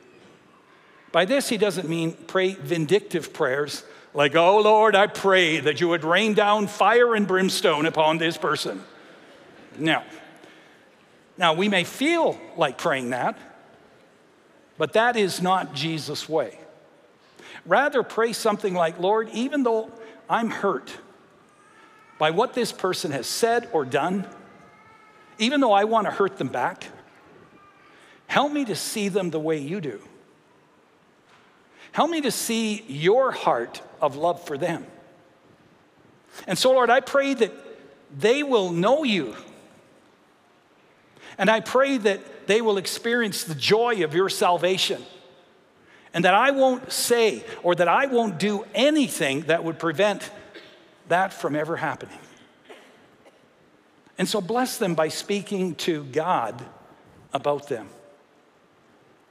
By 1.12 1.26
this, 1.26 1.50
he 1.50 1.58
doesn't 1.58 1.90
mean 1.90 2.14
pray 2.28 2.54
vindictive 2.54 3.34
prayers 3.34 3.84
like, 4.14 4.36
oh 4.36 4.60
Lord, 4.62 4.96
I 4.96 5.08
pray 5.08 5.60
that 5.60 5.82
you 5.82 5.88
would 5.88 6.04
rain 6.04 6.36
down 6.36 6.68
fire 6.68 7.16
and 7.16 7.28
brimstone 7.28 7.88
upon 7.88 8.20
this 8.20 8.38
person. 8.38 8.84
No. 9.80 10.04
Now, 11.36 11.56
we 11.56 11.68
may 11.68 11.84
feel 11.84 12.40
like 12.56 12.78
praying 12.78 13.10
that, 13.10 13.40
but 14.78 14.94
that 14.94 15.16
is 15.16 15.42
not 15.42 15.74
Jesus' 15.74 16.30
way. 16.30 16.60
Rather, 17.66 18.04
pray 18.04 18.34
something 18.34 18.76
like, 18.76 19.00
Lord, 19.00 19.30
even 19.30 19.64
though 19.64 19.92
I'm 20.30 20.52
hurt 20.52 20.96
by 22.20 22.30
what 22.30 22.54
this 22.54 22.72
person 22.72 23.10
has 23.12 23.26
said 23.26 23.68
or 23.74 23.86
done, 23.86 24.28
even 25.40 25.62
though 25.62 25.72
I 25.72 25.86
want 25.86 26.06
to 26.06 26.12
hurt 26.12 26.38
them 26.38 26.50
back, 26.50 26.86
help 28.28 28.52
me 28.52 28.66
to 28.66 28.76
see 28.76 29.10
them 29.10 29.32
the 29.32 29.40
way 29.40 29.58
you 29.58 29.82
do. 29.82 30.00
Help 31.94 32.12
me 32.12 32.22
to 32.22 32.30
see 32.30 32.84
your 32.88 33.32
heart 33.32 33.82
of 34.00 34.16
love 34.16 34.46
for 34.46 34.58
them. 34.58 34.86
And 36.46 36.58
so, 36.58 36.72
Lord, 36.72 36.90
I 36.90 37.00
pray 37.00 37.34
that 37.34 37.52
they 38.16 38.44
will 38.44 38.72
know 38.72 39.04
you. 39.04 39.36
And 41.38 41.50
I 41.50 41.62
pray 41.62 41.98
that 41.98 42.48
they 42.48 42.62
will 42.62 42.78
experience 42.78 43.46
the 43.46 43.56
joy 43.56 44.04
of 44.04 44.14
your 44.14 44.30
salvation. 44.30 45.02
And 46.14 46.26
that 46.26 46.34
I 46.34 46.52
won't 46.52 46.92
say 46.92 47.46
or 47.64 47.76
that 47.76 47.88
I 47.88 48.08
won't 48.08 48.40
do 48.40 48.66
anything 48.76 49.42
that 49.42 49.64
would 49.64 49.80
prevent 49.80 50.30
that 51.10 51.34
from 51.34 51.56
ever 51.56 51.76
happening. 51.76 52.18
And 54.18 54.28
so 54.28 54.42
bless 54.42 54.78
them 54.78 54.96
by 54.96 55.08
speaking 55.08 55.76
to 55.76 56.04
God 56.06 56.64
about 57.34 57.70
them. 57.70 57.88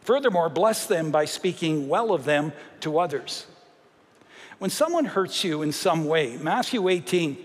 Furthermore, 0.01 0.49
bless 0.49 0.87
them 0.87 1.11
by 1.11 1.27
speaking 1.27 1.89
well 1.89 2.13
of 2.13 2.25
them 2.25 2.53
to 2.81 2.99
others. 2.99 3.47
When 4.59 4.71
someone 4.71 5.05
hurts 5.05 5.45
you 5.45 5.63
in 5.63 5.73
some 5.73 6.07
way, 6.07 6.37
Matthew 6.39 6.89
18, 6.89 7.37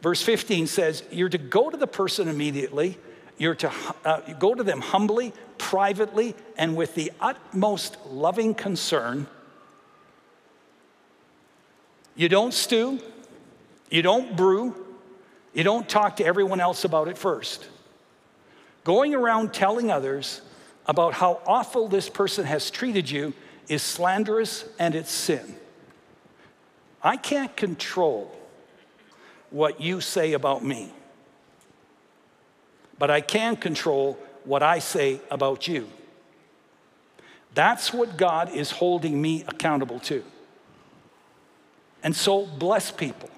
verse 0.00 0.22
15 0.22 0.68
says, 0.68 1.02
You're 1.10 1.28
to 1.28 1.38
go 1.38 1.68
to 1.68 1.76
the 1.76 1.88
person 1.88 2.28
immediately, 2.28 2.96
you're 3.36 3.56
to 3.56 3.72
uh, 4.04 4.20
go 4.34 4.54
to 4.54 4.62
them 4.62 4.80
humbly, 4.80 5.32
privately, 5.58 6.36
and 6.56 6.76
with 6.76 6.94
the 6.94 7.12
utmost 7.20 7.96
loving 8.06 8.54
concern. 8.54 9.26
You 12.14 12.28
don't 12.28 12.54
stew, 12.54 13.00
you 13.90 14.02
don't 14.02 14.36
brew, 14.36 14.74
you 15.54 15.64
don't 15.64 15.88
talk 15.88 16.16
to 16.16 16.24
everyone 16.24 16.60
else 16.60 16.84
about 16.84 17.08
it 17.08 17.18
first. 17.18 17.66
Going 18.84 19.14
around 19.14 19.52
telling 19.52 19.90
others 19.90 20.40
about 20.86 21.14
how 21.14 21.40
awful 21.46 21.88
this 21.88 22.08
person 22.08 22.44
has 22.46 22.70
treated 22.70 23.10
you 23.10 23.34
is 23.68 23.82
slanderous 23.82 24.64
and 24.78 24.94
it's 24.94 25.10
sin. 25.10 25.56
I 27.02 27.16
can't 27.16 27.54
control 27.56 28.34
what 29.50 29.80
you 29.80 30.00
say 30.00 30.32
about 30.32 30.64
me, 30.64 30.92
but 32.98 33.10
I 33.10 33.20
can 33.20 33.56
control 33.56 34.18
what 34.44 34.62
I 34.62 34.78
say 34.78 35.20
about 35.30 35.68
you. 35.68 35.88
That's 37.54 37.92
what 37.92 38.16
God 38.16 38.50
is 38.50 38.70
holding 38.70 39.20
me 39.20 39.44
accountable 39.46 40.00
to. 40.00 40.24
And 42.02 42.14
so, 42.14 42.46
bless 42.46 42.90
people. 42.90 43.30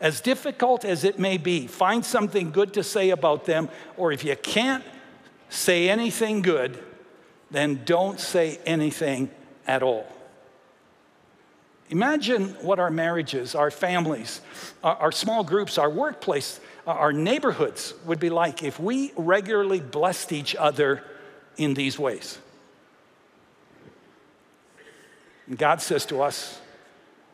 As 0.00 0.20
difficult 0.20 0.84
as 0.84 1.04
it 1.04 1.18
may 1.18 1.36
be, 1.36 1.66
find 1.66 2.04
something 2.04 2.50
good 2.50 2.72
to 2.74 2.82
say 2.82 3.10
about 3.10 3.44
them, 3.44 3.68
or 3.96 4.12
if 4.12 4.24
you 4.24 4.34
can't 4.36 4.84
say 5.50 5.90
anything 5.90 6.40
good, 6.40 6.82
then 7.50 7.82
don't 7.84 8.18
say 8.18 8.58
anything 8.64 9.30
at 9.66 9.82
all. 9.82 10.06
Imagine 11.90 12.50
what 12.62 12.78
our 12.78 12.90
marriages, 12.90 13.54
our 13.54 13.70
families, 13.70 14.40
our, 14.82 15.10
small 15.10 15.42
groups, 15.42 15.76
our 15.76 15.90
workplace, 15.90 16.60
our 16.86 17.12
neighborhoods 17.12 17.94
would 18.06 18.20
be 18.20 18.30
like 18.30 18.62
if 18.62 18.78
we 18.78 19.12
regularly 19.16 19.80
blessed 19.80 20.32
each 20.32 20.54
other 20.54 21.02
in 21.56 21.74
these 21.74 21.98
ways. 21.98 22.38
And 25.48 25.58
God 25.58 25.82
says 25.82 26.06
to 26.06 26.22
us, 26.22 26.60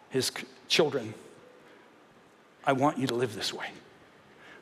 His 0.08 0.32
children, 0.68 1.12
I 2.66 2.73
want 2.73 2.99
you 2.99 3.06
to 3.06 3.14
live 3.14 3.35
this 3.35 3.52
way. 3.52 3.66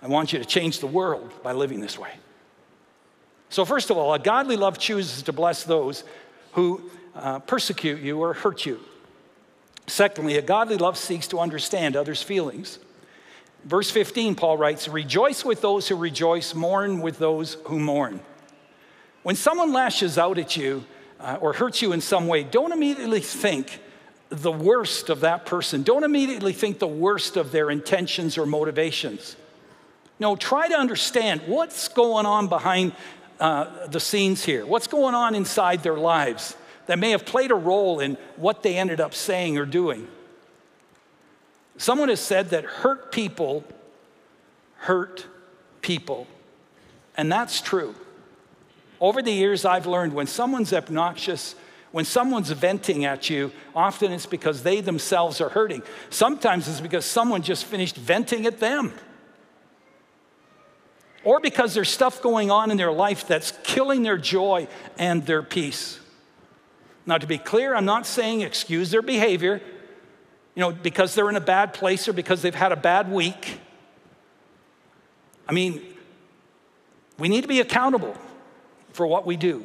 I 0.02 0.08
want 0.08 0.32
you 0.32 0.38
to 0.38 0.44
change 0.44 0.80
the 0.80 0.86
world 0.86 1.32
by 1.42 1.52
living 1.52 1.80
this 1.80 1.98
way. 1.98 2.10
So, 3.48 3.64
first 3.64 3.90
of 3.90 3.96
all, 3.96 4.12
a 4.12 4.18
godly 4.18 4.56
love 4.56 4.78
chooses 4.78 5.22
to 5.22 5.32
bless 5.32 5.64
those 5.64 6.04
who 6.52 6.90
uh, 7.14 7.38
persecute 7.40 8.00
you 8.00 8.20
or 8.20 8.34
hurt 8.34 8.66
you. 8.66 8.80
Secondly, 9.86 10.36
a 10.36 10.42
godly 10.42 10.76
love 10.76 10.98
seeks 10.98 11.28
to 11.28 11.38
understand 11.38 11.96
others' 11.96 12.22
feelings. 12.22 12.78
Verse 13.64 13.90
15, 13.90 14.34
Paul 14.34 14.58
writes, 14.58 14.88
Rejoice 14.88 15.44
with 15.44 15.60
those 15.62 15.88
who 15.88 15.96
rejoice, 15.96 16.54
mourn 16.54 17.00
with 17.00 17.18
those 17.18 17.54
who 17.64 17.78
mourn. 17.78 18.20
When 19.22 19.36
someone 19.36 19.72
lashes 19.72 20.18
out 20.18 20.36
at 20.36 20.56
you 20.56 20.84
uh, 21.18 21.38
or 21.40 21.54
hurts 21.54 21.80
you 21.80 21.92
in 21.92 22.02
some 22.02 22.26
way, 22.26 22.44
don't 22.44 22.72
immediately 22.72 23.20
think 23.20 23.80
the 24.34 24.52
worst 24.52 25.10
of 25.10 25.20
that 25.20 25.46
person. 25.46 25.82
Don't 25.82 26.04
immediately 26.04 26.52
think 26.52 26.78
the 26.78 26.86
worst 26.86 27.36
of 27.36 27.52
their 27.52 27.70
intentions 27.70 28.36
or 28.38 28.46
motivations. 28.46 29.36
No, 30.18 30.36
try 30.36 30.68
to 30.68 30.74
understand 30.74 31.42
what's 31.46 31.88
going 31.88 32.26
on 32.26 32.48
behind 32.48 32.92
uh, 33.40 33.86
the 33.88 34.00
scenes 34.00 34.44
here? 34.44 34.64
What's 34.64 34.86
going 34.86 35.14
on 35.14 35.34
inside 35.34 35.82
their 35.82 35.96
lives 35.96 36.56
that 36.86 36.98
may 36.98 37.10
have 37.10 37.26
played 37.26 37.50
a 37.50 37.56
role 37.56 38.00
in 38.00 38.16
what 38.36 38.62
they 38.62 38.76
ended 38.76 39.00
up 39.00 39.14
saying 39.14 39.58
or 39.58 39.66
doing? 39.66 40.06
Someone 41.76 42.08
has 42.08 42.20
said 42.20 42.50
that 42.50 42.64
hurt 42.64 43.10
people 43.10 43.64
hurt 44.84 45.26
people. 45.80 46.26
And 47.16 47.32
that's 47.32 47.60
true. 47.60 47.94
Over 49.00 49.22
the 49.22 49.32
years, 49.32 49.64
I've 49.64 49.86
learned 49.86 50.12
when 50.12 50.26
someone's 50.26 50.72
obnoxious, 50.72 51.54
when 51.94 52.04
someone's 52.04 52.50
venting 52.50 53.04
at 53.04 53.30
you, 53.30 53.52
often 53.72 54.10
it's 54.10 54.26
because 54.26 54.64
they 54.64 54.80
themselves 54.80 55.40
are 55.40 55.48
hurting. 55.48 55.80
Sometimes 56.10 56.66
it's 56.66 56.80
because 56.80 57.04
someone 57.04 57.40
just 57.40 57.66
finished 57.66 57.94
venting 57.94 58.46
at 58.46 58.58
them. 58.58 58.92
Or 61.22 61.38
because 61.38 61.72
there's 61.72 61.88
stuff 61.88 62.20
going 62.20 62.50
on 62.50 62.72
in 62.72 62.78
their 62.78 62.90
life 62.90 63.28
that's 63.28 63.52
killing 63.62 64.02
their 64.02 64.18
joy 64.18 64.66
and 64.98 65.24
their 65.24 65.40
peace. 65.40 66.00
Now, 67.06 67.16
to 67.16 67.28
be 67.28 67.38
clear, 67.38 67.76
I'm 67.76 67.84
not 67.84 68.06
saying 68.06 68.40
excuse 68.40 68.90
their 68.90 69.00
behavior, 69.00 69.62
you 70.56 70.60
know, 70.62 70.72
because 70.72 71.14
they're 71.14 71.30
in 71.30 71.36
a 71.36 71.40
bad 71.40 71.74
place 71.74 72.08
or 72.08 72.12
because 72.12 72.42
they've 72.42 72.52
had 72.52 72.72
a 72.72 72.76
bad 72.76 73.08
week. 73.08 73.60
I 75.48 75.52
mean, 75.52 75.80
we 77.20 77.28
need 77.28 77.42
to 77.42 77.48
be 77.48 77.60
accountable 77.60 78.16
for 78.92 79.06
what 79.06 79.24
we 79.24 79.36
do. 79.36 79.64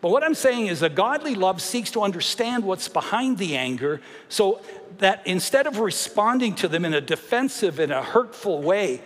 But 0.00 0.10
what 0.10 0.22
I'm 0.22 0.34
saying 0.34 0.66
is 0.66 0.82
a 0.82 0.88
godly 0.88 1.34
love 1.34 1.62
seeks 1.62 1.90
to 1.92 2.02
understand 2.02 2.64
what's 2.64 2.88
behind 2.88 3.38
the 3.38 3.56
anger 3.56 4.00
so 4.28 4.60
that 4.98 5.26
instead 5.26 5.66
of 5.66 5.78
responding 5.78 6.54
to 6.56 6.68
them 6.68 6.84
in 6.84 6.94
a 6.94 7.00
defensive 7.00 7.78
and 7.78 7.90
a 7.90 8.02
hurtful 8.02 8.62
way 8.62 9.02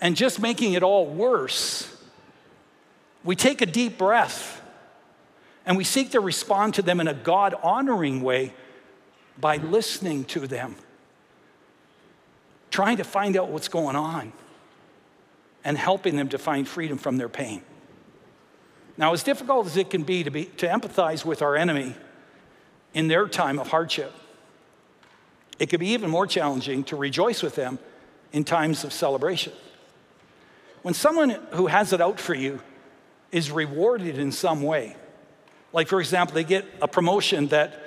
and 0.00 0.14
just 0.14 0.40
making 0.40 0.74
it 0.74 0.82
all 0.82 1.06
worse, 1.06 1.92
we 3.24 3.34
take 3.34 3.60
a 3.62 3.66
deep 3.66 3.96
breath 3.98 4.62
and 5.64 5.76
we 5.76 5.84
seek 5.84 6.12
to 6.12 6.20
respond 6.20 6.74
to 6.74 6.82
them 6.82 7.00
in 7.00 7.08
a 7.08 7.14
God 7.14 7.54
honoring 7.62 8.22
way 8.22 8.52
by 9.38 9.56
listening 9.56 10.24
to 10.26 10.46
them, 10.46 10.76
trying 12.70 12.98
to 12.98 13.04
find 13.04 13.36
out 13.36 13.48
what's 13.48 13.68
going 13.68 13.96
on 13.96 14.32
and 15.64 15.76
helping 15.76 16.16
them 16.16 16.28
to 16.28 16.38
find 16.38 16.68
freedom 16.68 16.98
from 16.98 17.16
their 17.16 17.28
pain. 17.28 17.62
Now, 18.98 19.12
as 19.12 19.22
difficult 19.22 19.66
as 19.66 19.76
it 19.76 19.90
can 19.90 20.02
be 20.02 20.24
to, 20.24 20.30
be 20.30 20.46
to 20.46 20.66
empathize 20.66 21.24
with 21.24 21.42
our 21.42 21.56
enemy 21.56 21.94
in 22.94 23.08
their 23.08 23.28
time 23.28 23.58
of 23.58 23.68
hardship, 23.68 24.12
it 25.58 25.68
can 25.68 25.80
be 25.80 25.88
even 25.88 26.10
more 26.10 26.26
challenging 26.26 26.84
to 26.84 26.96
rejoice 26.96 27.42
with 27.42 27.54
them 27.54 27.78
in 28.32 28.44
times 28.44 28.84
of 28.84 28.92
celebration. 28.92 29.52
When 30.82 30.94
someone 30.94 31.30
who 31.52 31.66
has 31.66 31.92
it 31.92 32.00
out 32.00 32.20
for 32.20 32.34
you 32.34 32.60
is 33.32 33.50
rewarded 33.50 34.18
in 34.18 34.32
some 34.32 34.62
way, 34.62 34.96
like 35.72 35.88
for 35.88 36.00
example, 36.00 36.34
they 36.34 36.44
get 36.44 36.64
a 36.80 36.88
promotion 36.88 37.48
that 37.48 37.82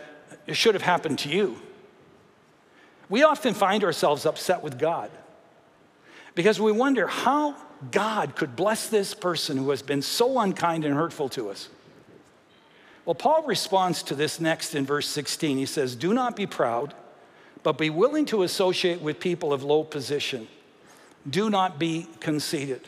should 0.51 0.75
have 0.75 0.81
happened 0.81 1.19
to 1.19 1.29
you, 1.29 1.59
we 3.07 3.23
often 3.23 3.53
find 3.53 3.83
ourselves 3.83 4.25
upset 4.25 4.61
with 4.61 4.77
God 4.77 5.09
because 6.35 6.59
we 6.59 6.71
wonder 6.71 7.07
how 7.07 7.55
God 7.91 8.35
could 8.35 8.55
bless 8.55 8.89
this 8.89 9.13
person 9.13 9.57
who 9.57 9.69
has 9.69 9.81
been 9.81 10.01
so 10.01 10.39
unkind 10.39 10.85
and 10.85 10.93
hurtful 10.93 11.29
to 11.29 11.49
us. 11.49 11.69
Well, 13.05 13.15
Paul 13.15 13.43
responds 13.43 14.03
to 14.03 14.15
this 14.15 14.39
next 14.39 14.75
in 14.75 14.85
verse 14.85 15.07
16. 15.07 15.57
He 15.57 15.65
says, 15.65 15.95
Do 15.95 16.13
not 16.13 16.35
be 16.35 16.45
proud, 16.45 16.93
but 17.63 17.77
be 17.77 17.89
willing 17.89 18.25
to 18.27 18.43
associate 18.43 19.01
with 19.01 19.19
people 19.19 19.53
of 19.53 19.63
low 19.63 19.83
position. 19.83 20.47
Do 21.27 21.49
not 21.49 21.79
be 21.79 22.07
conceited. 22.19 22.87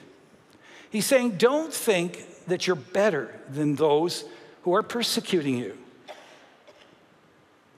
He's 0.90 1.06
saying, 1.06 1.38
Don't 1.38 1.74
think 1.74 2.46
that 2.48 2.68
you're 2.68 2.76
better 2.76 3.34
than 3.50 3.76
those 3.76 4.26
who 4.64 4.76
are 4.76 4.84
persecuting 4.84 5.58
you. 5.58 5.78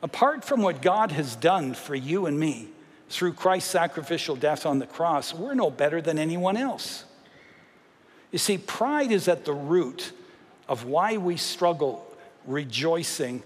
Apart 0.01 0.43
from 0.43 0.61
what 0.61 0.81
God 0.81 1.11
has 1.11 1.35
done 1.35 1.73
for 1.73 1.95
you 1.95 2.25
and 2.25 2.37
me, 2.37 2.67
through 3.13 3.33
Christ's 3.33 3.69
sacrificial 3.69 4.35
death 4.35 4.65
on 4.65 4.79
the 4.79 4.87
cross, 4.87 5.33
we're 5.33 5.53
no 5.53 5.69
better 5.69 6.01
than 6.01 6.17
anyone 6.17 6.57
else. 6.57 7.05
You 8.31 8.39
see, 8.39 8.57
pride 8.57 9.11
is 9.11 9.27
at 9.27 9.45
the 9.45 9.53
root 9.53 10.11
of 10.67 10.85
why 10.85 11.17
we 11.17 11.37
struggle 11.37 12.05
rejoicing 12.47 13.43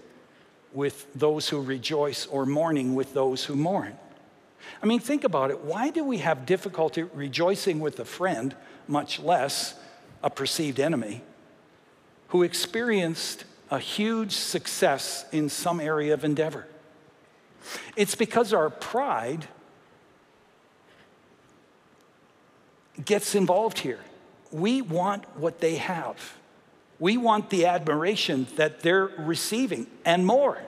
with 0.72 1.06
those 1.14 1.48
who 1.48 1.60
rejoice 1.60 2.26
or 2.26 2.46
mourning 2.46 2.94
with 2.94 3.12
those 3.12 3.44
who 3.44 3.54
mourn. 3.54 3.96
I 4.82 4.86
mean, 4.86 5.00
think 5.00 5.24
about 5.24 5.50
it. 5.50 5.60
Why 5.60 5.90
do 5.90 6.02
we 6.02 6.18
have 6.18 6.46
difficulty 6.46 7.02
rejoicing 7.02 7.80
with 7.80 8.00
a 8.00 8.04
friend, 8.04 8.54
much 8.86 9.20
less 9.20 9.74
a 10.22 10.30
perceived 10.30 10.80
enemy, 10.80 11.22
who 12.28 12.42
experienced 12.42 13.44
a 13.70 13.78
huge 13.78 14.32
success 14.32 15.26
in 15.32 15.48
some 15.48 15.80
area 15.80 16.14
of 16.14 16.24
endeavor? 16.24 16.66
It's 17.96 18.14
because 18.14 18.52
our 18.52 18.70
pride 18.70 19.46
gets 23.04 23.34
involved 23.34 23.78
here. 23.78 24.00
We 24.50 24.82
want 24.82 25.24
what 25.36 25.60
they 25.60 25.76
have. 25.76 26.36
We 26.98 27.16
want 27.16 27.50
the 27.50 27.66
admiration 27.66 28.46
that 28.56 28.80
they're 28.80 29.06
receiving 29.18 29.86
and 30.04 30.26
more. 30.26 30.58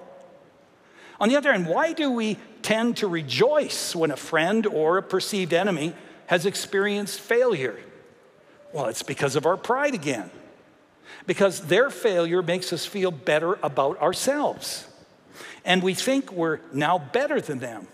On 1.18 1.28
the 1.28 1.36
other 1.36 1.52
hand, 1.52 1.66
why 1.66 1.92
do 1.92 2.10
we 2.10 2.38
tend 2.62 2.98
to 2.98 3.08
rejoice 3.08 3.94
when 3.94 4.10
a 4.10 4.16
friend 4.16 4.66
or 4.66 4.98
a 4.98 5.02
perceived 5.02 5.52
enemy 5.52 5.94
has 6.26 6.46
experienced 6.46 7.20
failure? 7.20 7.78
Well, 8.72 8.86
it's 8.86 9.02
because 9.02 9.36
of 9.36 9.46
our 9.46 9.56
pride 9.56 9.94
again. 9.94 10.30
Because 11.26 11.66
their 11.66 11.90
failure 11.90 12.42
makes 12.42 12.72
us 12.72 12.86
feel 12.86 13.10
better 13.10 13.58
about 13.62 14.00
ourselves. 14.00 14.86
And 15.64 15.82
we 15.82 15.94
think 15.94 16.32
we're 16.32 16.60
now 16.72 16.98
better 16.98 17.40
than 17.40 17.58
them, 17.58 17.86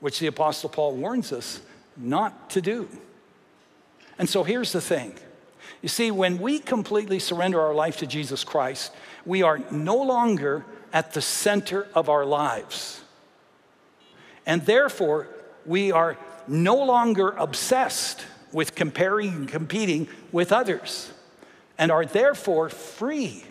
which 0.00 0.18
the 0.20 0.28
Apostle 0.28 0.70
Paul 0.70 0.94
warns 0.94 1.32
us 1.32 1.60
not 1.96 2.50
to 2.50 2.62
do. 2.62 2.88
And 4.22 4.30
so 4.30 4.44
here's 4.44 4.70
the 4.70 4.80
thing 4.80 5.14
you 5.82 5.88
see, 5.88 6.12
when 6.12 6.38
we 6.38 6.60
completely 6.60 7.18
surrender 7.18 7.60
our 7.60 7.74
life 7.74 7.96
to 7.96 8.06
Jesus 8.06 8.44
Christ, 8.44 8.92
we 9.26 9.42
are 9.42 9.58
no 9.72 9.96
longer 9.96 10.64
at 10.92 11.12
the 11.12 11.20
center 11.20 11.88
of 11.92 12.08
our 12.08 12.24
lives. 12.24 13.02
And 14.46 14.64
therefore, 14.64 15.26
we 15.66 15.90
are 15.90 16.16
no 16.46 16.76
longer 16.76 17.30
obsessed 17.30 18.24
with 18.52 18.76
comparing 18.76 19.30
and 19.30 19.48
competing 19.48 20.06
with 20.30 20.52
others 20.52 21.10
and 21.76 21.90
are 21.90 22.06
therefore 22.06 22.68
free 22.68 23.42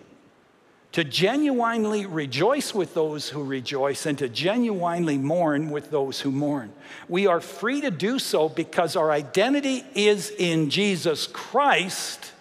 to 0.91 1.03
genuinely 1.05 2.05
rejoice 2.05 2.75
with 2.75 2.93
those 2.93 3.29
who 3.29 3.43
rejoice 3.43 4.05
and 4.05 4.17
to 4.17 4.27
genuinely 4.27 5.17
mourn 5.17 5.69
with 5.69 5.89
those 5.89 6.19
who 6.19 6.31
mourn. 6.31 6.73
We 7.07 7.27
are 7.27 7.39
free 7.39 7.81
to 7.81 7.91
do 7.91 8.19
so 8.19 8.49
because 8.49 8.95
our 8.95 9.09
identity 9.09 9.85
is 9.95 10.29
in 10.31 10.69
Jesus 10.69 11.27
Christ 11.27 12.33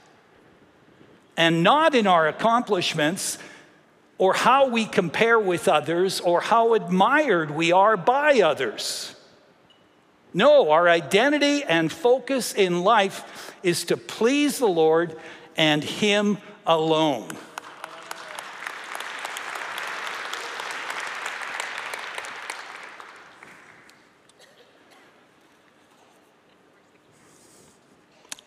and 1.37 1.63
not 1.63 1.95
in 1.95 2.09
our 2.09 2.27
accomplishments 2.27 3.39
or 4.19 4.35
how 4.35 4.69
we 4.69 4.85
compare 4.85 5.39
with 5.39 5.69
others 5.69 6.21
or 6.21 6.41
how 6.41 6.75
admired 6.75 7.53
we 7.53 7.71
are 7.71 7.97
by 7.97 8.41
others. 8.41 9.15
No, 10.35 10.71
our 10.71 10.89
identity 10.89 11.63
and 11.65 11.91
focus 11.91 12.53
in 12.53 12.83
life 12.83 13.55
is 13.63 13.85
to 13.85 13.97
please 13.97 14.59
the 14.59 14.69
Lord 14.69 15.17
and 15.57 15.83
Him 15.83 16.39
alone. 16.67 17.29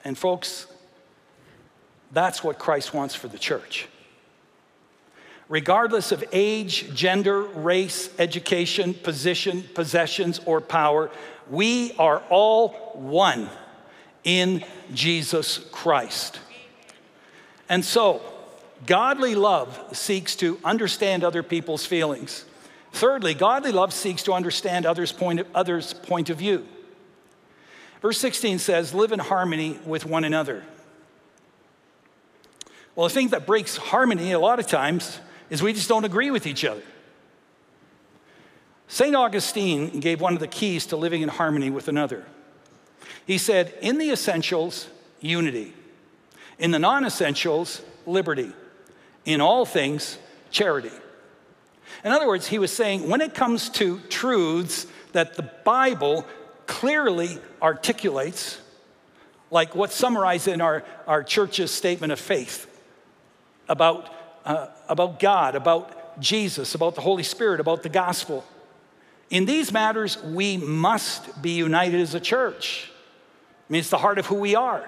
And, 0.04 0.18
folks, 0.18 0.68
that's 2.12 2.44
what 2.44 2.60
Christ 2.60 2.94
wants 2.94 3.16
for 3.16 3.28
the 3.28 3.40
church. 3.40 3.88
Regardless 5.50 6.12
of 6.12 6.24
age, 6.32 6.94
gender, 6.94 7.42
race, 7.42 8.10
education, 8.18 8.94
position, 8.94 9.64
possessions, 9.74 10.40
or 10.46 10.62
power, 10.62 11.12
we 11.50 11.94
are 12.00 12.24
all 12.30 12.70
one 12.94 13.50
in 14.24 14.64
Jesus 14.94 15.58
Christ. 15.72 16.40
And 17.68 17.84
so, 17.84 18.22
godly 18.86 19.36
love 19.36 19.80
seeks 19.92 20.36
to 20.38 20.60
understand 20.64 21.24
other 21.24 21.44
people's 21.44 21.86
feelings. 21.86 22.46
Thirdly, 22.92 23.34
godly 23.34 23.72
love 23.72 23.92
seeks 23.92 24.24
to 24.24 24.34
understand 24.34 24.86
others' 24.86 25.12
point 25.12 25.40
of, 25.40 25.48
others' 25.56 25.94
point 25.94 26.30
of 26.30 26.38
view. 26.38 26.66
Verse 28.04 28.18
16 28.18 28.60
says, 28.60 28.94
Live 28.94 29.14
in 29.14 29.20
harmony 29.20 29.80
with 29.86 30.06
one 30.06 30.26
another. 30.26 30.62
Well, 32.96 33.08
the 33.08 33.14
thing 33.14 33.30
that 33.30 33.48
breaks 33.48 33.78
harmony 33.78 34.34
a 34.34 34.40
lot 34.40 34.60
of 34.60 34.68
times 34.68 35.20
is 35.50 35.64
we 35.64 35.72
just 35.72 35.88
don't 35.88 36.04
agree 36.04 36.30
with 36.30 36.46
each 36.46 36.66
other. 36.66 36.84
St. 38.90 39.16
Augustine 39.16 40.02
gave 40.02 40.20
one 40.20 40.34
of 40.34 40.42
the 40.42 40.50
keys 40.50 40.86
to 40.88 40.98
living 40.98 41.22
in 41.22 41.30
harmony 41.30 41.70
with 41.70 41.88
another. 41.88 42.26
He 43.26 43.38
said, 43.38 43.74
In 43.82 43.98
the 43.98 44.12
essentials, 44.12 44.90
unity. 45.22 45.74
In 46.60 46.72
the 46.72 46.80
non 46.80 47.06
essentials, 47.06 47.82
liberty. 48.06 48.52
In 49.24 49.40
all 49.40 49.66
things, 49.66 50.18
charity. 50.52 50.92
In 52.04 52.12
other 52.12 52.28
words, 52.28 52.48
he 52.48 52.60
was 52.60 52.74
saying 52.74 53.08
when 53.08 53.22
it 53.22 53.34
comes 53.34 53.70
to 53.70 54.02
truths 54.10 54.88
that 55.14 55.36
the 55.36 55.50
Bible 55.64 56.26
clearly 56.68 57.40
articulates, 57.62 58.60
like 59.52 59.76
what's 59.76 59.96
summarized 59.96 60.48
in 60.48 60.62
our, 60.62 60.84
our 61.08 61.24
church's 61.24 61.72
statement 61.72 62.12
of 62.12 62.20
faith 62.20 62.68
about, 63.70 64.10
uh, 64.46 64.68
about 64.90 65.20
God, 65.20 65.56
about 65.56 66.20
Jesus, 66.20 66.76
about 66.76 66.96
the 66.96 67.02
Holy 67.02 67.24
Spirit, 67.24 67.60
about 67.60 67.84
the 67.84 67.90
gospel. 67.90 68.46
In 69.30 69.46
these 69.46 69.72
matters, 69.72 70.22
we 70.24 70.58
must 70.58 71.42
be 71.42 71.52
united 71.52 72.00
as 72.00 72.14
a 72.14 72.20
church. 72.20 72.92
I 73.70 73.74
mean, 73.74 73.80
it's 73.80 73.90
the 73.90 73.98
heart 73.98 74.20
of 74.20 74.28
who 74.28 74.36
we 74.36 74.56
are. 74.56 74.88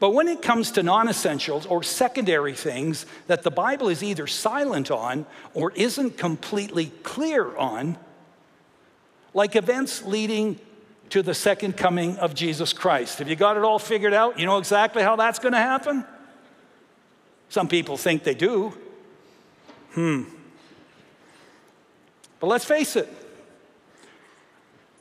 But 0.00 0.10
when 0.10 0.28
it 0.28 0.42
comes 0.42 0.70
to 0.72 0.82
non 0.82 1.08
essentials 1.08 1.66
or 1.66 1.82
secondary 1.82 2.54
things 2.54 3.06
that 3.26 3.42
the 3.42 3.50
Bible 3.50 3.88
is 3.88 4.02
either 4.02 4.26
silent 4.26 4.90
on 4.90 5.26
or 5.54 5.72
isn't 5.72 6.18
completely 6.18 6.86
clear 7.02 7.56
on, 7.56 7.98
like 9.38 9.54
events 9.54 10.04
leading 10.04 10.58
to 11.10 11.22
the 11.22 11.32
second 11.32 11.76
coming 11.76 12.16
of 12.16 12.34
Jesus 12.34 12.72
Christ. 12.72 13.20
Have 13.20 13.28
you 13.28 13.36
got 13.36 13.56
it 13.56 13.62
all 13.62 13.78
figured 13.78 14.12
out? 14.12 14.36
You 14.36 14.46
know 14.46 14.58
exactly 14.58 15.00
how 15.00 15.14
that's 15.14 15.38
going 15.38 15.52
to 15.52 15.58
happen? 15.58 16.04
Some 17.48 17.68
people 17.68 17.96
think 17.96 18.24
they 18.24 18.34
do. 18.34 18.76
Hmm. 19.92 20.24
But 22.40 22.48
let's 22.48 22.64
face 22.64 22.96
it, 22.96 23.08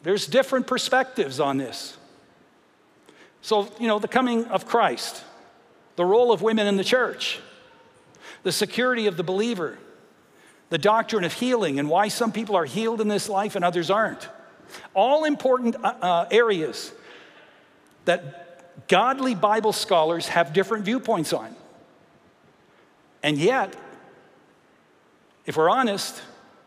there's 0.04 0.28
different 0.28 0.68
perspectives 0.68 1.40
on 1.40 1.58
this. 1.58 1.98
So, 3.42 3.68
you 3.80 3.88
know, 3.88 3.98
the 3.98 4.08
coming 4.08 4.46
of 4.46 4.68
Christ, 4.68 5.24
the 5.96 6.06
role 6.06 6.32
of 6.32 6.44
women 6.44 6.68
in 6.68 6.78
the 6.78 6.84
church, 6.84 7.40
the 8.44 8.52
security 8.52 9.08
of 9.08 9.18
the 9.18 9.24
believer, 9.24 9.80
the 10.70 10.78
doctrine 10.78 11.24
of 11.24 11.34
healing, 11.34 11.80
and 11.80 11.90
why 11.90 12.10
some 12.10 12.32
people 12.32 12.56
are 12.56 12.66
healed 12.66 13.02
in 13.02 13.08
this 13.08 13.30
life 13.30 13.56
and 13.56 13.64
others 13.64 13.90
aren't. 13.90 14.28
All 14.94 15.24
important 15.24 15.76
uh, 15.78 15.94
uh, 16.02 16.26
areas 16.30 16.92
that 18.06 18.88
godly 18.88 19.36
Bible 19.36 19.74
scholars 19.74 20.28
have 20.28 20.54
different 20.54 20.86
viewpoints 20.86 21.34
on. 21.34 21.56
And 23.24 23.38
yet, 23.38 23.76
if 25.46 25.58
we're 25.58 25.70
honest, 25.70 26.22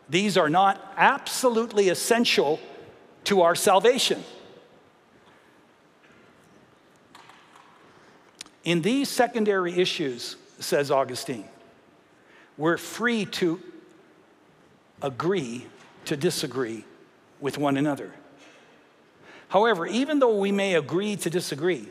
these 0.09 0.37
are 0.37 0.49
not 0.49 0.93
absolutely 0.97 1.89
essential 1.89 2.59
to 3.25 3.41
our 3.41 3.55
salvation. 3.55 4.23
In 8.63 8.81
these 8.81 9.09
secondary 9.09 9.73
issues, 9.73 10.35
says 10.59 10.91
Augustine, 10.91 11.45
we're 12.57 12.77
free 12.77 13.25
to 13.25 13.59
agree 15.01 15.65
to 16.05 16.17
disagree 16.17 16.83
with 17.39 17.57
one 17.57 17.77
another. 17.77 18.11
However, 19.49 19.85
even 19.85 20.19
though 20.19 20.37
we 20.37 20.51
may 20.51 20.75
agree 20.75 21.15
to 21.17 21.29
disagree 21.29 21.87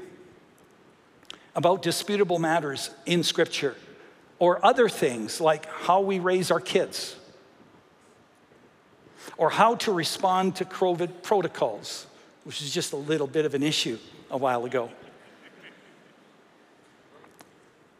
about 1.54 1.82
disputable 1.82 2.38
matters 2.38 2.90
in 3.06 3.22
Scripture 3.22 3.76
or 4.38 4.64
other 4.64 4.88
things 4.88 5.40
like 5.40 5.66
how 5.66 6.00
we 6.00 6.18
raise 6.18 6.50
our 6.50 6.60
kids 6.60 7.16
or 9.36 9.50
how 9.50 9.74
to 9.74 9.92
respond 9.92 10.56
to 10.56 10.64
COVID 10.64 11.22
protocols, 11.22 12.06
which 12.44 12.62
is 12.62 12.72
just 12.72 12.92
a 12.92 12.96
little 12.96 13.26
bit 13.26 13.44
of 13.44 13.54
an 13.54 13.62
issue 13.62 13.98
a 14.30 14.38
while 14.38 14.64
ago. 14.64 14.90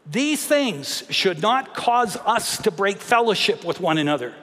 These 0.09 0.45
things 0.45 1.03
should 1.09 1.41
not 1.41 1.75
cause 1.75 2.17
us 2.17 2.57
to 2.63 2.71
break 2.71 2.97
fellowship 2.97 3.63
with 3.63 3.79
one 3.79 3.97
another. 3.97 4.33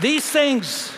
These 0.00 0.28
things 0.28 0.92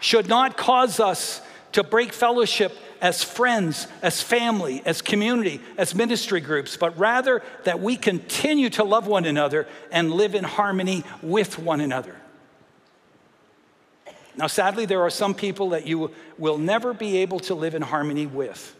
should 0.00 0.28
not 0.28 0.56
cause 0.56 1.00
us 1.00 1.40
to 1.72 1.84
break 1.84 2.12
fellowship 2.12 2.76
as 3.00 3.22
friends, 3.24 3.88
as 4.00 4.22
family, 4.22 4.80
as 4.84 5.02
community, 5.02 5.60
as 5.76 5.94
ministry 5.94 6.40
groups, 6.40 6.76
but 6.76 6.96
rather 6.98 7.42
that 7.64 7.80
we 7.80 7.96
continue 7.96 8.70
to 8.70 8.84
love 8.84 9.06
one 9.06 9.24
another 9.24 9.66
and 9.90 10.12
live 10.12 10.34
in 10.34 10.44
harmony 10.44 11.04
with 11.20 11.58
one 11.58 11.80
another. 11.80 12.16
Now, 14.36 14.46
sadly, 14.46 14.86
there 14.86 15.02
are 15.02 15.10
some 15.10 15.34
people 15.34 15.70
that 15.70 15.86
you 15.86 16.10
will 16.38 16.58
never 16.58 16.94
be 16.94 17.18
able 17.18 17.40
to 17.40 17.54
live 17.54 17.74
in 17.74 17.82
harmony 17.82 18.26
with. 18.26 18.74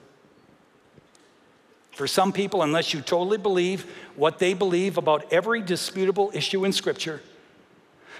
For 1.90 2.06
some 2.06 2.32
people, 2.32 2.62
unless 2.62 2.94
you 2.94 3.02
totally 3.02 3.36
believe 3.36 3.84
what 4.16 4.38
they 4.38 4.54
believe 4.54 4.96
about 4.96 5.30
every 5.30 5.60
disputable 5.60 6.30
issue 6.32 6.64
in 6.64 6.72
Scripture, 6.72 7.20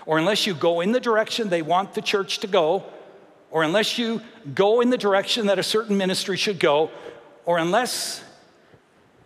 or 0.07 0.19
unless 0.19 0.47
you 0.47 0.55
go 0.55 0.81
in 0.81 0.93
the 0.93 1.01
direction 1.01 1.49
they 1.49 1.63
want 1.63 1.95
the 1.95 2.03
church 2.03 2.39
to 2.39 2.47
go, 2.47 2.85
or 3.51 3.63
unless 3.63 3.99
you 3.99 4.21
go 4.55 4.81
in 4.81 4.91
the 4.91 4.99
direction 4.99 5.47
that 5.47 5.59
a 5.59 5.63
certain 5.63 5.97
ministry 5.97 6.37
should 6.37 6.59
go, 6.59 6.91
or 7.45 7.59
unless 7.59 8.23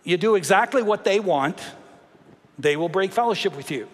you 0.03 0.17
do 0.17 0.35
exactly 0.35 0.83
what 0.83 1.03
they 1.03 1.19
want, 1.19 1.61
they 2.59 2.75
will 2.75 2.89
break 2.89 3.11
fellowship 3.11 3.55
with 3.55 3.71
you. 3.71 3.87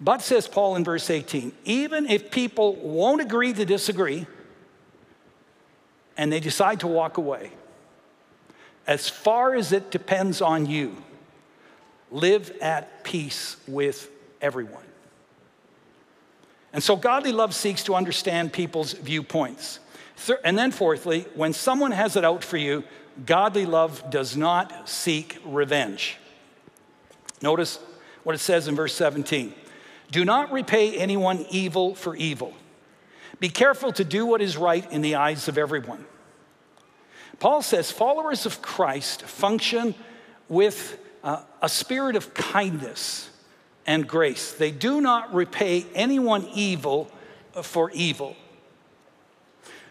But, 0.00 0.20
says 0.20 0.48
Paul 0.48 0.74
in 0.76 0.84
verse 0.84 1.10
18, 1.10 1.52
even 1.64 2.10
if 2.10 2.30
people 2.30 2.74
won't 2.76 3.20
agree 3.20 3.52
to 3.52 3.64
disagree 3.64 4.26
and 6.16 6.32
they 6.32 6.40
decide 6.40 6.80
to 6.80 6.88
walk 6.88 7.18
away, 7.18 7.52
as 8.86 9.08
far 9.08 9.54
as 9.54 9.72
it 9.72 9.90
depends 9.90 10.42
on 10.42 10.66
you, 10.66 10.96
live 12.10 12.50
at 12.60 13.04
peace 13.04 13.56
with 13.68 14.10
everyone. 14.40 14.82
And 16.72 16.82
so 16.82 16.96
godly 16.96 17.32
love 17.32 17.54
seeks 17.54 17.84
to 17.84 17.94
understand 17.94 18.52
people's 18.52 18.92
viewpoints. 18.92 19.78
And 20.44 20.56
then, 20.56 20.70
fourthly, 20.70 21.26
when 21.34 21.52
someone 21.52 21.90
has 21.90 22.16
it 22.16 22.24
out 22.24 22.44
for 22.44 22.56
you, 22.56 22.84
godly 23.26 23.66
love 23.66 24.10
does 24.10 24.36
not 24.36 24.88
seek 24.88 25.38
revenge. 25.44 26.16
Notice 27.42 27.78
what 28.22 28.34
it 28.34 28.38
says 28.38 28.68
in 28.68 28.76
verse 28.76 28.94
17 28.94 29.52
Do 30.10 30.24
not 30.24 30.52
repay 30.52 30.96
anyone 30.96 31.44
evil 31.50 31.94
for 31.94 32.14
evil. 32.16 32.54
Be 33.40 33.48
careful 33.48 33.92
to 33.94 34.04
do 34.04 34.24
what 34.24 34.40
is 34.40 34.56
right 34.56 34.90
in 34.92 35.02
the 35.02 35.16
eyes 35.16 35.48
of 35.48 35.58
everyone. 35.58 36.06
Paul 37.40 37.60
says 37.62 37.90
followers 37.90 38.46
of 38.46 38.62
Christ 38.62 39.22
function 39.22 39.96
with 40.48 40.96
uh, 41.24 41.42
a 41.60 41.68
spirit 41.68 42.14
of 42.14 42.34
kindness 42.34 43.28
and 43.86 44.06
grace. 44.06 44.52
They 44.52 44.70
do 44.70 45.00
not 45.00 45.34
repay 45.34 45.86
anyone 45.94 46.48
evil 46.54 47.10
for 47.62 47.90
evil. 47.90 48.36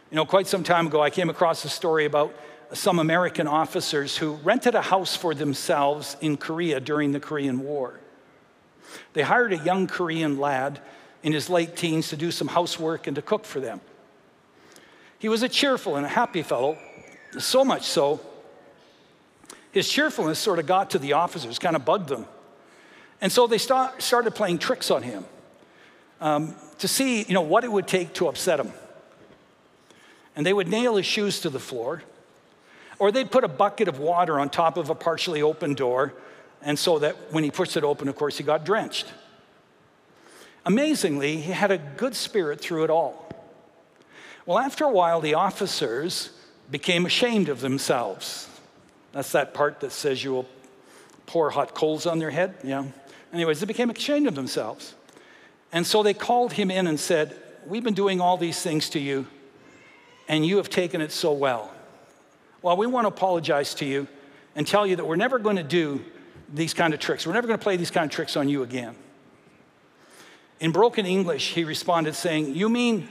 You 0.10 0.16
know, 0.16 0.26
quite 0.26 0.48
some 0.48 0.64
time 0.64 0.88
ago, 0.88 1.02
I 1.02 1.10
came 1.10 1.30
across 1.30 1.64
a 1.66 1.70
story 1.70 2.06
about 2.06 2.34
some 2.74 3.00
American 3.00 3.48
officers 3.48 4.18
who 4.18 4.34
rented 4.36 4.76
a 4.76 4.82
house 4.82 5.16
for 5.16 5.34
themselves 5.34 6.18
in 6.22 6.38
Korea 6.38 6.80
during 6.80 7.12
the 7.12 7.20
Korean 7.20 7.60
War. 7.62 8.00
They 9.14 9.22
hired 9.22 9.54
a 9.54 9.58
young 9.58 9.88
Korean 9.88 10.40
lad 10.40 10.80
in 11.24 11.34
his 11.34 11.50
late 11.50 11.76
teens 11.76 12.10
to 12.10 12.18
do 12.18 12.32
some 12.32 12.48
housework 12.48 13.08
and 13.08 13.16
to 13.16 13.22
cook 13.22 13.46
for 13.46 13.60
them. 13.60 13.82
He 15.20 15.30
was 15.30 15.44
a 15.44 15.50
cheerful 15.50 15.98
and 15.98 16.06
a 16.06 16.10
happy 16.10 16.42
fellow, 16.42 16.78
so 17.38 17.64
much 17.64 17.84
so, 17.84 18.20
his 19.72 19.88
cheerfulness 19.88 20.40
sort 20.40 20.60
of 20.60 20.66
got 20.66 20.90
to 20.92 21.00
the 21.00 21.14
officers, 21.14 21.60
kind 21.60 21.76
of 21.76 21.86
bugged 21.86 22.10
them. 22.10 22.26
And 23.22 23.32
so 23.32 23.46
they 23.48 23.60
start, 23.60 24.02
started 24.02 24.32
playing 24.32 24.58
tricks 24.58 24.90
on 24.90 25.04
him 25.04 25.26
um, 26.20 26.56
to 26.80 26.88
see, 26.88 27.24
you 27.24 27.34
know, 27.34 27.42
what 27.42 27.64
it 27.64 27.72
would 27.72 27.88
take 27.88 28.14
to 28.16 28.28
upset 28.28 28.60
him. 28.60 28.72
And 30.36 30.46
they 30.46 30.54
would 30.54 30.68
nail 30.68 30.96
his 30.96 31.06
shoes 31.06 31.42
to 31.42 31.50
the 31.50 31.60
floor, 31.60 32.02
or 32.98 33.12
they'd 33.12 33.30
put 33.30 33.44
a 33.44 33.48
bucket 33.48 33.88
of 33.88 34.00
water 34.00 34.40
on 34.40 34.50
top 34.50 34.78
of 34.78 34.90
a 34.90 34.96
partially 34.96 35.42
open 35.42 35.76
door, 35.76 36.14
and 36.62 36.78
so 36.78 37.00
that 37.00 37.16
when 37.32 37.44
he 37.44 37.52
pushed 37.52 37.78
it 37.78 37.84
open, 37.84 38.08
of 38.08 38.16
course, 38.16 38.38
he 38.38 38.44
got 38.44 38.64
drenched. 38.64 39.08
Amazingly, 40.66 41.38
he 41.38 41.52
had 41.52 41.72
a 41.72 41.78
good 41.78 42.16
spirit 42.16 42.62
through 42.62 42.84
it 42.84 42.90
all. 42.90 43.28
Well, 44.46 44.60
after 44.60 44.86
a 44.86 44.92
while, 44.92 45.22
the 45.22 45.34
officers 45.34 46.32
became 46.70 47.06
ashamed 47.06 47.50
of 47.50 47.62
themselves. 47.62 48.48
That's 49.12 49.32
that 49.34 49.54
part 49.54 49.82
that 49.82 49.92
says 49.92 50.24
you 50.24 50.32
will 50.32 50.48
pour 51.26 51.50
hot 51.50 51.76
coals 51.76 52.06
on 52.06 52.20
their 52.20 52.32
head. 52.32 52.56
Yeah. 52.64 52.86
Anyways, 53.34 53.60
they 53.60 53.66
became 53.66 53.90
ashamed 53.90 54.28
of 54.28 54.36
themselves. 54.36 54.96
And 55.72 55.88
so 55.88 56.04
they 56.04 56.14
called 56.14 56.54
him 56.54 56.70
in 56.70 56.88
and 56.88 57.00
said, 57.00 57.38
We've 57.66 57.84
been 57.84 57.94
doing 57.94 58.20
all 58.20 58.38
these 58.38 58.62
things 58.62 58.90
to 58.90 59.00
you, 59.00 59.28
and 60.28 60.46
you 60.46 60.58
have 60.58 60.70
taken 60.70 61.00
it 61.00 61.12
so 61.12 61.32
well. 61.32 61.72
Well, 62.62 62.76
we 62.76 62.88
want 62.88 63.06
to 63.06 63.10
apologize 63.10 63.76
to 63.76 63.86
you 63.86 64.08
and 64.56 64.68
tell 64.68 64.86
you 64.86 64.96
that 64.96 65.06
we're 65.06 65.16
never 65.16 65.40
going 65.40 65.58
to 65.58 65.64
do 65.64 66.04
these 66.54 66.74
kind 66.74 66.94
of 66.94 67.00
tricks. 67.00 67.26
We're 67.26 67.34
never 67.34 67.48
going 67.48 67.60
to 67.60 67.64
play 67.64 67.78
these 67.78 67.92
kind 67.92 68.06
of 68.06 68.12
tricks 68.12 68.36
on 68.36 68.50
you 68.50 68.64
again. 68.64 68.96
In 70.60 70.72
broken 70.72 71.06
English, 71.06 71.54
he 71.54 71.64
responded 71.64 72.16
saying, 72.16 72.56
You 72.56 72.70
mean 72.70 73.08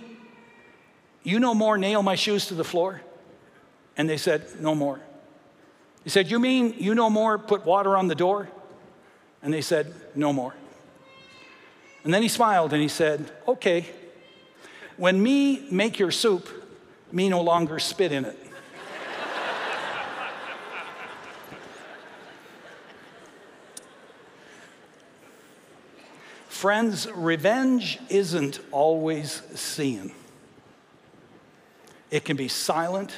You 1.23 1.39
no 1.39 1.55
more 1.55 1.79
nail 1.79 2.03
my 2.03 2.15
shoes 2.15 2.47
to 2.47 2.55
the 2.55 2.65
floor? 2.65 3.01
And 3.97 4.09
they 4.09 4.17
said, 4.17 4.61
No 4.61 4.75
more. 4.75 5.01
He 6.05 6.11
said, 6.11 6.31
You 6.31 6.39
mean 6.39 6.75
you 6.79 6.95
no 6.95 7.11
more 7.11 7.39
put 7.39 7.65
water 7.65 7.97
on 7.97 8.09
the 8.09 8.15
door? 8.15 8.49
And 9.43 9.53
they 9.53 9.63
said, 9.63 9.93
No 10.15 10.33
more. 10.33 10.55
And 12.05 12.13
then 12.13 12.23
he 12.23 12.29
smiled 12.29 12.73
and 12.73 12.81
he 12.81 12.89
said, 12.89 13.31
Okay, 13.47 13.87
when 14.97 15.23
me 15.23 15.67
make 15.71 15.99
your 15.99 16.11
soup, 16.11 16.49
me 17.13 17.29
no 17.29 17.41
longer 17.41 17.79
spit 17.79 18.13
in 18.13 18.25
it. 18.25 18.39
Friends, 26.49 27.09
revenge 27.15 27.99
isn't 28.11 28.61
always 28.71 29.41
seen. 29.59 30.13
It 32.11 32.27
can 32.27 32.37
be 32.37 32.49
silent 32.49 33.15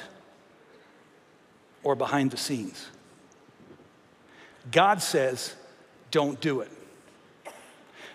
or 1.82 1.96
behind 1.96 2.30
the 2.30 2.36
scenes. 2.36 2.86
God 4.70 5.02
says, 5.02 5.56
don't 6.12 6.40
do 6.40 6.60
it. 6.60 6.70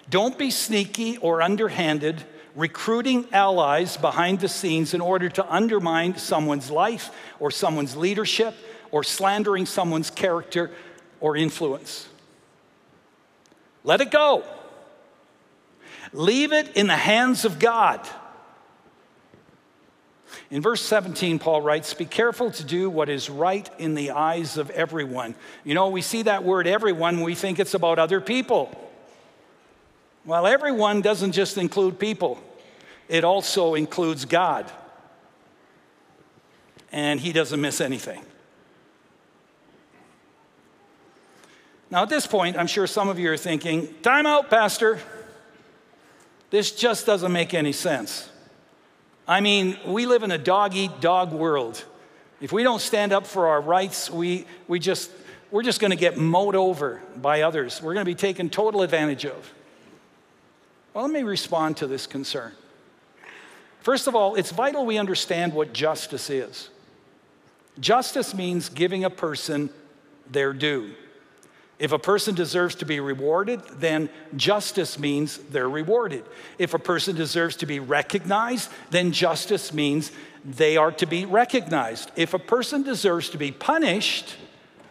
Don't 0.09 0.37
be 0.37 0.51
sneaky 0.51 1.17
or 1.17 1.41
underhanded, 1.41 2.23
recruiting 2.55 3.27
allies 3.33 3.97
behind 3.97 4.39
the 4.39 4.47
scenes 4.47 4.93
in 4.93 5.01
order 5.01 5.27
to 5.27 5.53
undermine 5.53 6.17
someone's 6.17 6.71
life 6.71 7.09
or 7.39 7.51
someone's 7.51 7.97
leadership 7.97 8.55
or 8.91 9.03
slandering 9.03 9.65
someone's 9.65 10.09
character 10.09 10.71
or 11.19 11.35
influence. 11.35 12.07
Let 13.83 13.99
it 13.99 14.11
go. 14.11 14.45
Leave 16.13 16.53
it 16.53 16.75
in 16.77 16.87
the 16.87 16.95
hands 16.95 17.43
of 17.43 17.59
God. 17.59 18.07
In 20.49 20.61
verse 20.61 20.81
17, 20.81 21.39
Paul 21.39 21.61
writes, 21.61 21.93
Be 21.93 22.05
careful 22.05 22.51
to 22.51 22.63
do 22.63 22.89
what 22.89 23.09
is 23.09 23.29
right 23.29 23.69
in 23.77 23.95
the 23.95 24.11
eyes 24.11 24.57
of 24.57 24.69
everyone. 24.71 25.35
You 25.63 25.73
know, 25.73 25.89
we 25.89 26.01
see 26.01 26.23
that 26.23 26.43
word 26.43 26.67
everyone, 26.67 27.21
we 27.21 27.35
think 27.35 27.59
it's 27.59 27.73
about 27.73 27.99
other 27.99 28.21
people. 28.21 28.75
Well, 30.25 30.45
everyone 30.45 31.01
doesn't 31.01 31.31
just 31.31 31.57
include 31.57 31.99
people, 31.99 32.41
it 33.07 33.23
also 33.23 33.75
includes 33.75 34.25
God. 34.25 34.71
And 36.91 37.19
He 37.19 37.33
doesn't 37.33 37.59
miss 37.59 37.81
anything. 37.81 38.23
Now, 41.89 42.03
at 42.03 42.09
this 42.09 42.27
point, 42.27 42.57
I'm 42.57 42.67
sure 42.67 42.87
some 42.87 43.07
of 43.07 43.17
you 43.17 43.31
are 43.31 43.37
thinking, 43.37 43.93
Time 44.01 44.25
out, 44.25 44.49
Pastor. 44.49 44.99
This 46.49 46.71
just 46.71 47.05
doesn't 47.05 47.31
make 47.31 47.53
any 47.53 47.73
sense. 47.73 48.29
I 49.27 49.41
mean, 49.41 49.77
we 49.85 50.05
live 50.05 50.23
in 50.23 50.31
a 50.31 50.37
dog 50.37 50.73
eat 50.75 51.01
dog 51.01 51.33
world. 51.33 51.83
If 52.39 52.51
we 52.51 52.63
don't 52.63 52.79
stand 52.79 53.11
up 53.11 53.27
for 53.27 53.47
our 53.47 53.59
rights, 53.59 54.09
we, 54.09 54.45
we 54.67 54.79
just, 54.79 55.11
we're 55.51 55.63
just 55.63 55.81
going 55.81 55.91
to 55.91 55.97
get 55.97 56.17
mowed 56.17 56.55
over 56.55 57.01
by 57.17 57.41
others. 57.41 57.81
We're 57.81 57.93
going 57.93 58.05
to 58.05 58.09
be 58.09 58.15
taken 58.15 58.49
total 58.49 58.83
advantage 58.83 59.25
of. 59.25 59.53
Well, 60.93 61.03
let 61.03 61.13
me 61.13 61.23
respond 61.23 61.77
to 61.77 61.87
this 61.87 62.07
concern. 62.07 62.53
First 63.81 64.07
of 64.07 64.15
all, 64.15 64.35
it's 64.35 64.51
vital 64.51 64.85
we 64.85 64.97
understand 64.97 65.53
what 65.53 65.73
justice 65.73 66.29
is. 66.29 66.69
Justice 67.79 68.33
means 68.33 68.69
giving 68.69 69.03
a 69.03 69.09
person 69.09 69.69
their 70.29 70.53
due. 70.53 70.93
If 71.79 71.91
a 71.91 71.99
person 71.99 72.33
deserves 72.33 72.75
to 72.75 72.85
be 72.85 72.99
rewarded, 72.99 73.61
then 73.79 74.09
justice 74.35 74.97
means 74.97 75.37
they're 75.37 75.69
rewarded. 75.69 76.23
If 76.57 76.73
a 76.73 76.79
person 76.79 77.15
deserves 77.15 77.55
to 77.57 77.67
be 77.67 77.79
recognized, 77.79 78.71
then 78.89 79.11
justice 79.11 79.71
means 79.71 80.11
they 80.43 80.75
are 80.77 80.91
to 80.93 81.05
be 81.05 81.25
recognized. 81.25 82.11
If 82.15 82.33
a 82.33 82.39
person 82.39 82.81
deserves 82.81 83.29
to 83.29 83.37
be 83.37 83.51
punished, 83.51 84.37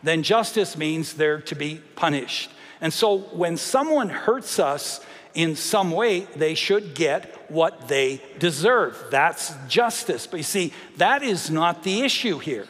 then 0.04 0.22
justice 0.22 0.76
means 0.76 1.14
they're 1.14 1.40
to 1.40 1.56
be 1.56 1.80
punished. 1.96 2.50
And 2.80 2.92
so 2.92 3.18
when 3.18 3.56
someone 3.56 4.08
hurts 4.08 4.60
us 4.60 5.04
in 5.34 5.56
some 5.56 5.90
way, 5.90 6.20
they 6.36 6.54
should 6.54 6.94
get 6.94 7.50
what 7.50 7.88
they 7.88 8.22
deserve. 8.38 8.96
That's 9.10 9.52
justice. 9.66 10.26
But 10.26 10.36
you 10.38 10.44
see, 10.44 10.72
that 10.98 11.24
is 11.24 11.50
not 11.50 11.82
the 11.82 12.02
issue 12.02 12.38
here. 12.38 12.68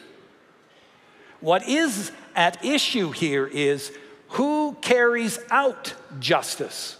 What 1.39 1.67
is 1.67 2.11
at 2.35 2.63
issue 2.65 3.11
here 3.11 3.45
is 3.45 3.91
who 4.37 4.77
carries 4.81 5.39
out 5.49 5.95
justice? 6.19 6.97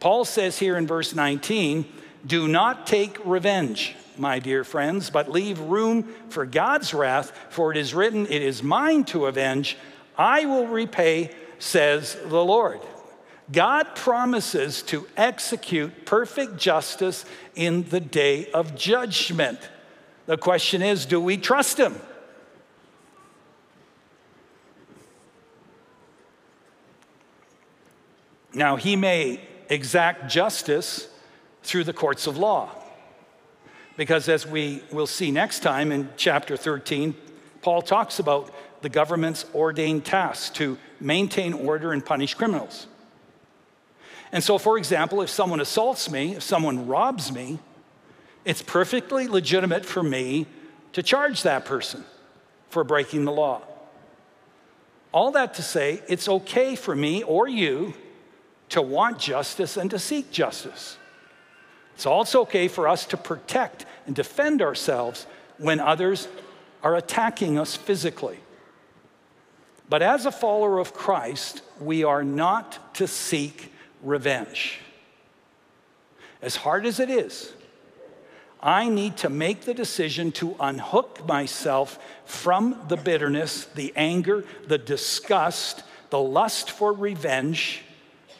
Paul 0.00 0.24
says 0.24 0.58
here 0.58 0.78
in 0.78 0.86
verse 0.86 1.14
19, 1.14 1.84
do 2.26 2.48
not 2.48 2.86
take 2.86 3.18
revenge, 3.26 3.94
my 4.16 4.38
dear 4.38 4.64
friends, 4.64 5.10
but 5.10 5.30
leave 5.30 5.60
room 5.60 6.04
for 6.30 6.46
God's 6.46 6.94
wrath, 6.94 7.32
for 7.50 7.70
it 7.70 7.76
is 7.76 7.92
written, 7.92 8.24
It 8.26 8.40
is 8.40 8.62
mine 8.62 9.04
to 9.04 9.26
avenge, 9.26 9.76
I 10.16 10.46
will 10.46 10.66
repay, 10.66 11.30
says 11.58 12.16
the 12.24 12.42
Lord. 12.42 12.80
God 13.52 13.94
promises 13.94 14.80
to 14.84 15.06
execute 15.14 16.06
perfect 16.06 16.56
justice 16.56 17.26
in 17.54 17.82
the 17.90 18.00
day 18.00 18.50
of 18.52 18.74
judgment. 18.74 19.58
The 20.24 20.38
question 20.38 20.80
is 20.80 21.04
do 21.04 21.20
we 21.20 21.36
trust 21.36 21.78
Him? 21.78 21.96
Now, 28.58 28.74
he 28.74 28.96
may 28.96 29.40
exact 29.68 30.28
justice 30.28 31.06
through 31.62 31.84
the 31.84 31.92
courts 31.92 32.26
of 32.26 32.36
law. 32.36 32.70
Because 33.96 34.28
as 34.28 34.48
we 34.48 34.82
will 34.90 35.06
see 35.06 35.30
next 35.30 35.60
time 35.60 35.92
in 35.92 36.08
chapter 36.16 36.56
13, 36.56 37.14
Paul 37.62 37.82
talks 37.82 38.18
about 38.18 38.52
the 38.82 38.88
government's 38.88 39.46
ordained 39.54 40.04
task 40.04 40.54
to 40.54 40.76
maintain 40.98 41.52
order 41.52 41.92
and 41.92 42.04
punish 42.04 42.34
criminals. 42.34 42.88
And 44.32 44.42
so, 44.42 44.58
for 44.58 44.76
example, 44.76 45.22
if 45.22 45.30
someone 45.30 45.60
assaults 45.60 46.10
me, 46.10 46.34
if 46.34 46.42
someone 46.42 46.88
robs 46.88 47.30
me, 47.30 47.60
it's 48.44 48.62
perfectly 48.62 49.28
legitimate 49.28 49.84
for 49.84 50.02
me 50.02 50.46
to 50.94 51.02
charge 51.04 51.42
that 51.44 51.64
person 51.64 52.04
for 52.70 52.82
breaking 52.82 53.24
the 53.24 53.32
law. 53.32 53.62
All 55.12 55.30
that 55.30 55.54
to 55.54 55.62
say, 55.62 56.02
it's 56.08 56.28
okay 56.28 56.74
for 56.74 56.96
me 56.96 57.22
or 57.22 57.46
you 57.46 57.94
to 58.70 58.82
want 58.82 59.18
justice 59.18 59.76
and 59.76 59.90
to 59.90 59.98
seek 59.98 60.30
justice. 60.30 60.98
It's 61.94 62.06
also 62.06 62.42
okay 62.42 62.68
for 62.68 62.86
us 62.86 63.06
to 63.06 63.16
protect 63.16 63.86
and 64.06 64.14
defend 64.14 64.62
ourselves 64.62 65.26
when 65.56 65.80
others 65.80 66.28
are 66.82 66.94
attacking 66.94 67.58
us 67.58 67.74
physically. 67.74 68.38
But 69.88 70.02
as 70.02 70.26
a 70.26 70.30
follower 70.30 70.78
of 70.78 70.92
Christ, 70.92 71.62
we 71.80 72.04
are 72.04 72.22
not 72.22 72.94
to 72.96 73.08
seek 73.08 73.72
revenge. 74.02 74.80
As 76.40 76.56
hard 76.56 76.86
as 76.86 77.00
it 77.00 77.10
is, 77.10 77.52
I 78.62 78.88
need 78.88 79.16
to 79.18 79.30
make 79.30 79.62
the 79.62 79.74
decision 79.74 80.30
to 80.32 80.56
unhook 80.60 81.26
myself 81.26 81.98
from 82.24 82.80
the 82.88 82.96
bitterness, 82.96 83.64
the 83.64 83.92
anger, 83.96 84.44
the 84.66 84.78
disgust, 84.78 85.82
the 86.10 86.20
lust 86.20 86.70
for 86.70 86.92
revenge 86.92 87.82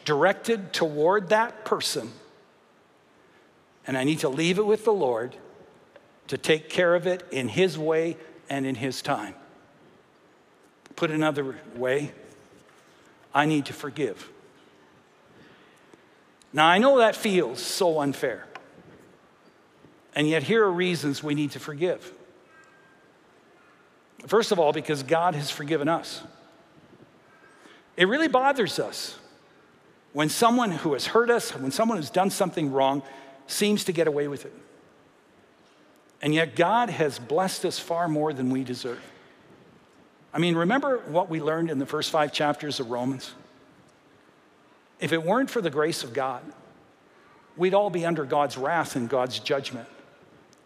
directed 0.09 0.73
toward 0.73 1.29
that 1.29 1.65
person, 1.65 2.11
and 3.85 3.95
I 3.95 4.03
need 4.03 4.21
to 4.21 4.29
leave 4.29 4.57
it 4.57 4.65
with 4.65 4.83
the 4.83 4.91
Lord 4.91 5.35
to 6.29 6.35
take 6.35 6.67
care 6.67 6.95
of 6.95 7.05
it 7.05 7.23
in 7.29 7.47
His 7.47 7.77
way 7.77 8.17
and 8.49 8.65
in 8.65 8.73
His 8.73 9.03
time. 9.03 9.35
Put 10.95 11.11
another 11.11 11.59
way, 11.75 12.11
I 13.35 13.45
need 13.45 13.67
to 13.67 13.73
forgive. 13.73 14.27
Now, 16.53 16.65
I 16.65 16.79
know 16.79 16.97
that 16.97 17.15
feels 17.15 17.61
so 17.61 17.99
unfair. 17.99 18.47
And 20.15 20.27
yet, 20.27 20.41
here 20.41 20.65
are 20.65 20.71
reasons 20.71 21.21
we 21.21 21.35
need 21.35 21.51
to 21.51 21.59
forgive. 21.59 22.11
First 24.25 24.51
of 24.51 24.57
all, 24.57 24.73
because 24.73 25.03
God 25.03 25.35
has 25.35 25.51
forgiven 25.51 25.87
us. 25.87 26.23
It 27.95 28.07
really 28.07 28.27
bothers 28.27 28.79
us 28.79 29.18
when 30.13 30.29
someone 30.29 30.71
who 30.71 30.93
has 30.93 31.07
hurt 31.07 31.29
us, 31.29 31.55
when 31.55 31.71
someone 31.71 31.97
who's 31.97 32.09
done 32.09 32.29
something 32.29 32.71
wrong, 32.71 33.03
seems 33.47 33.83
to 33.85 33.91
get 33.91 34.07
away 34.07 34.27
with 34.27 34.45
it. 34.45 34.53
And 36.21 36.33
yet, 36.33 36.55
God 36.55 36.89
has 36.89 37.17
blessed 37.17 37.65
us 37.65 37.79
far 37.79 38.07
more 38.07 38.33
than 38.33 38.49
we 38.49 38.63
deserve. 38.63 39.01
I 40.33 40.39
mean, 40.39 40.55
remember 40.55 40.99
what 41.07 41.29
we 41.29 41.41
learned 41.41 41.71
in 41.71 41.79
the 41.79 41.85
first 41.85 42.11
five 42.11 42.33
chapters 42.33 42.79
of 42.79 42.91
Romans? 42.91 43.33
If 44.99 45.13
it 45.13 45.23
weren't 45.23 45.49
for 45.49 45.61
the 45.61 45.69
grace 45.69 46.03
of 46.03 46.13
God, 46.13 46.43
we'd 47.55 47.73
all 47.73 47.89
be 47.89 48.05
under 48.05 48.25
God's 48.25 48.57
wrath 48.57 48.95
and 48.95 49.09
God's 49.09 49.39
judgment. 49.39 49.87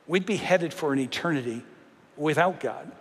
We'd 0.07 0.25
be 0.25 0.37
headed 0.37 0.73
for 0.73 0.91
an 0.91 0.99
eternity 0.99 1.63
without 2.17 2.59
God. 2.59 2.91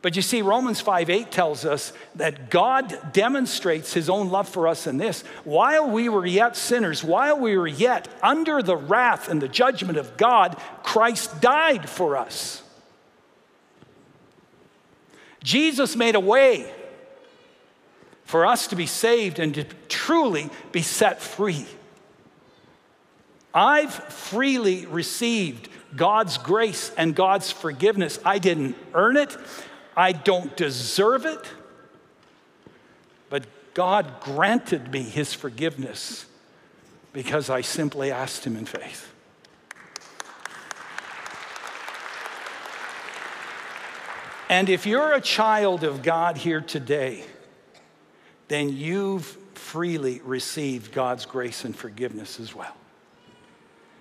But 0.00 0.14
you 0.14 0.22
see, 0.22 0.42
Romans 0.42 0.80
5 0.80 1.10
8 1.10 1.30
tells 1.30 1.64
us 1.64 1.92
that 2.14 2.50
God 2.50 3.12
demonstrates 3.12 3.92
his 3.92 4.08
own 4.08 4.28
love 4.28 4.48
for 4.48 4.68
us 4.68 4.86
in 4.86 4.96
this. 4.96 5.22
While 5.44 5.90
we 5.90 6.08
were 6.08 6.26
yet 6.26 6.56
sinners, 6.56 7.02
while 7.02 7.38
we 7.38 7.56
were 7.56 7.66
yet 7.66 8.06
under 8.22 8.62
the 8.62 8.76
wrath 8.76 9.28
and 9.28 9.42
the 9.42 9.48
judgment 9.48 9.98
of 9.98 10.16
God, 10.16 10.56
Christ 10.84 11.40
died 11.40 11.88
for 11.88 12.16
us. 12.16 12.62
Jesus 15.42 15.96
made 15.96 16.14
a 16.14 16.20
way 16.20 16.72
for 18.24 18.44
us 18.46 18.66
to 18.68 18.76
be 18.76 18.86
saved 18.86 19.38
and 19.38 19.54
to 19.54 19.64
truly 19.88 20.50
be 20.70 20.82
set 20.82 21.20
free. 21.20 21.66
I've 23.54 23.94
freely 23.94 24.86
received 24.86 25.68
God's 25.96 26.36
grace 26.38 26.92
and 26.96 27.14
God's 27.14 27.50
forgiveness. 27.50 28.18
I 28.24 28.38
didn't 28.38 28.76
earn 28.92 29.16
it, 29.16 29.36
I 29.98 30.12
don't 30.12 30.56
deserve 30.56 31.26
it, 31.26 31.44
but 33.30 33.44
God 33.74 34.20
granted 34.20 34.92
me 34.92 35.02
His 35.02 35.34
forgiveness 35.34 36.24
because 37.12 37.50
I 37.50 37.62
simply 37.62 38.12
asked 38.12 38.44
Him 38.46 38.56
in 38.56 38.64
faith. 38.64 39.12
And 44.48 44.68
if 44.70 44.86
you're 44.86 45.14
a 45.14 45.20
child 45.20 45.82
of 45.82 46.04
God 46.04 46.36
here 46.36 46.60
today, 46.60 47.24
then 48.46 48.68
you've 48.68 49.26
freely 49.54 50.20
received 50.20 50.92
God's 50.92 51.26
grace 51.26 51.64
and 51.64 51.74
forgiveness 51.74 52.38
as 52.38 52.54
well. 52.54 52.76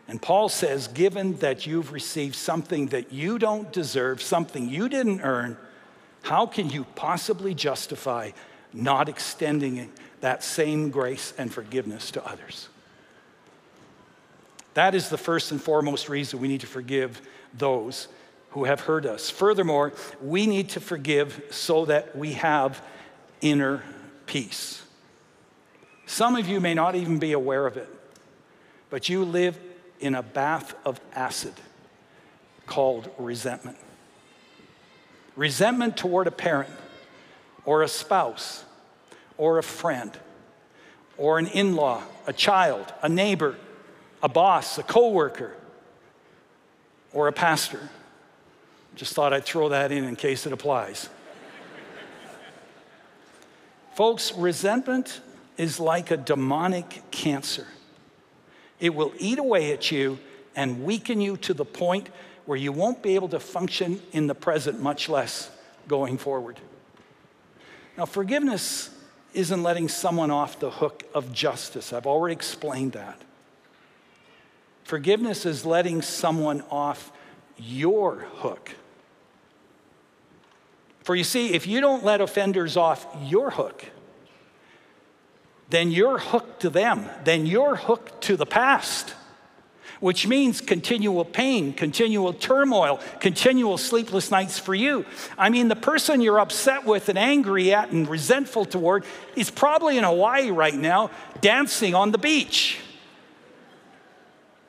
And 0.07 0.21
Paul 0.21 0.47
says, 0.47 0.87
given 0.89 1.37
that 1.37 1.65
you've 1.65 1.91
received 1.91 2.35
something 2.35 2.89
that 2.89 3.11
you 3.11 3.39
don't 3.39 3.73
deserve, 3.73 4.21
something 4.21 4.69
you 4.69 4.89
didn't 4.89 5.21
earn, 5.21 5.57
how 6.23 6.45
can 6.45 6.69
you 6.69 6.85
possibly 6.95 7.53
justify 7.53 8.31
not 8.73 9.09
extending 9.09 9.91
that 10.21 10.43
same 10.43 10.89
grace 10.89 11.33
and 11.37 11.53
forgiveness 11.53 12.11
to 12.11 12.25
others? 12.25 12.69
That 14.73 14.93
is 14.93 15.09
the 15.09 15.17
first 15.17 15.51
and 15.51 15.61
foremost 15.61 16.09
reason 16.09 16.39
we 16.39 16.47
need 16.47 16.61
to 16.61 16.67
forgive 16.67 17.21
those 17.53 18.07
who 18.51 18.65
have 18.65 18.81
hurt 18.81 19.05
us. 19.05 19.29
Furthermore, 19.29 19.93
we 20.21 20.45
need 20.47 20.69
to 20.69 20.79
forgive 20.79 21.43
so 21.49 21.85
that 21.85 22.15
we 22.15 22.33
have 22.33 22.81
inner 23.41 23.83
peace. 24.25 24.83
Some 26.05 26.35
of 26.35 26.47
you 26.47 26.59
may 26.59 26.73
not 26.73 26.95
even 26.95 27.19
be 27.19 27.33
aware 27.33 27.65
of 27.65 27.77
it, 27.77 27.89
but 28.89 29.09
you 29.09 29.23
live 29.25 29.59
in 29.99 30.15
a 30.15 30.23
bath 30.23 30.75
of 30.85 30.99
acid 31.13 31.53
called 32.65 33.09
resentment. 33.17 33.77
Resentment 35.37 35.95
toward 35.95 36.27
a 36.27 36.31
parent 36.31 36.71
or 37.63 37.83
a 37.83 37.87
spouse 37.87 38.65
or 39.37 39.59
a 39.59 39.63
friend 39.63 40.11
or 41.15 41.37
an 41.37 41.47
in 41.47 41.75
law, 41.75 42.01
a 42.25 42.33
child, 42.33 42.91
a 43.01 43.07
neighbor, 43.07 43.55
a 44.21 44.27
boss, 44.27 44.77
a 44.79 44.83
coworker, 44.83 45.55
or 47.13 47.27
a 47.27 47.31
pastor. 47.31 47.89
Just 48.95 49.13
thought 49.13 49.31
I'd 49.31 49.45
throw 49.45 49.69
that 49.69 49.91
in 49.91 50.03
in 50.03 50.15
case 50.15 50.47
it 50.47 50.53
applies. 50.53 51.07
Folks, 53.95 54.33
resentment 54.33 55.21
is 55.57 55.79
like 55.79 56.09
a 56.09 56.17
demonic 56.17 57.03
cancer. 57.11 57.67
It 58.79 58.93
will 58.93 59.13
eat 59.19 59.39
away 59.39 59.71
at 59.71 59.91
you 59.91 60.17
and 60.55 60.83
weaken 60.83 61.21
you 61.21 61.37
to 61.37 61.53
the 61.53 61.65
point 61.65 62.09
where 62.47 62.57
you 62.57 62.71
won't 62.71 63.03
be 63.03 63.13
able 63.13 63.27
to 63.27 63.39
function 63.39 64.01
in 64.13 64.25
the 64.25 64.33
present, 64.33 64.81
much 64.81 65.09
less 65.09 65.51
going 65.87 66.17
forward. 66.17 66.59
Now, 67.97 68.05
forgiveness 68.05 68.89
isn't 69.33 69.61
letting 69.61 69.89
someone 69.89 70.31
off 70.31 70.59
the 70.59 70.71
hook 70.71 71.03
of 71.13 71.31
justice. 71.33 71.93
I've 71.93 72.07
already 72.07 72.33
explained 72.33 72.93
that. 72.93 73.21
Forgiveness 74.85 75.45
is 75.45 75.65
letting 75.65 76.01
someone 76.01 76.63
off 76.71 77.11
your 77.57 78.25
hook. 78.37 78.71
For 81.03 81.15
you 81.15 81.25
see, 81.25 81.53
if 81.53 81.67
you 81.67 81.81
don't 81.81 82.05
let 82.05 82.21
offenders 82.21 82.77
off 82.77 83.05
your 83.23 83.51
hook, 83.51 83.83
then 85.69 85.91
you're 85.91 86.17
hooked 86.17 86.61
to 86.61 86.69
them. 86.69 87.09
Then 87.25 87.45
you're 87.45 87.75
hooked 87.75 88.21
to 88.23 88.37
the 88.37 88.45
past, 88.45 89.13
which 89.99 90.27
means 90.27 90.61
continual 90.61 91.25
pain, 91.25 91.73
continual 91.73 92.33
turmoil, 92.33 92.99
continual 93.19 93.77
sleepless 93.77 94.31
nights 94.31 94.59
for 94.59 94.75
you. 94.75 95.05
I 95.37 95.49
mean, 95.49 95.67
the 95.67 95.75
person 95.75 96.21
you're 96.21 96.39
upset 96.39 96.85
with 96.85 97.09
and 97.09 97.17
angry 97.17 97.73
at 97.73 97.91
and 97.91 98.07
resentful 98.07 98.65
toward 98.65 99.05
is 99.35 99.49
probably 99.49 99.97
in 99.97 100.03
Hawaii 100.03 100.51
right 100.51 100.73
now, 100.73 101.09
dancing 101.41 101.95
on 101.95 102.11
the 102.11 102.17
beach. 102.17 102.79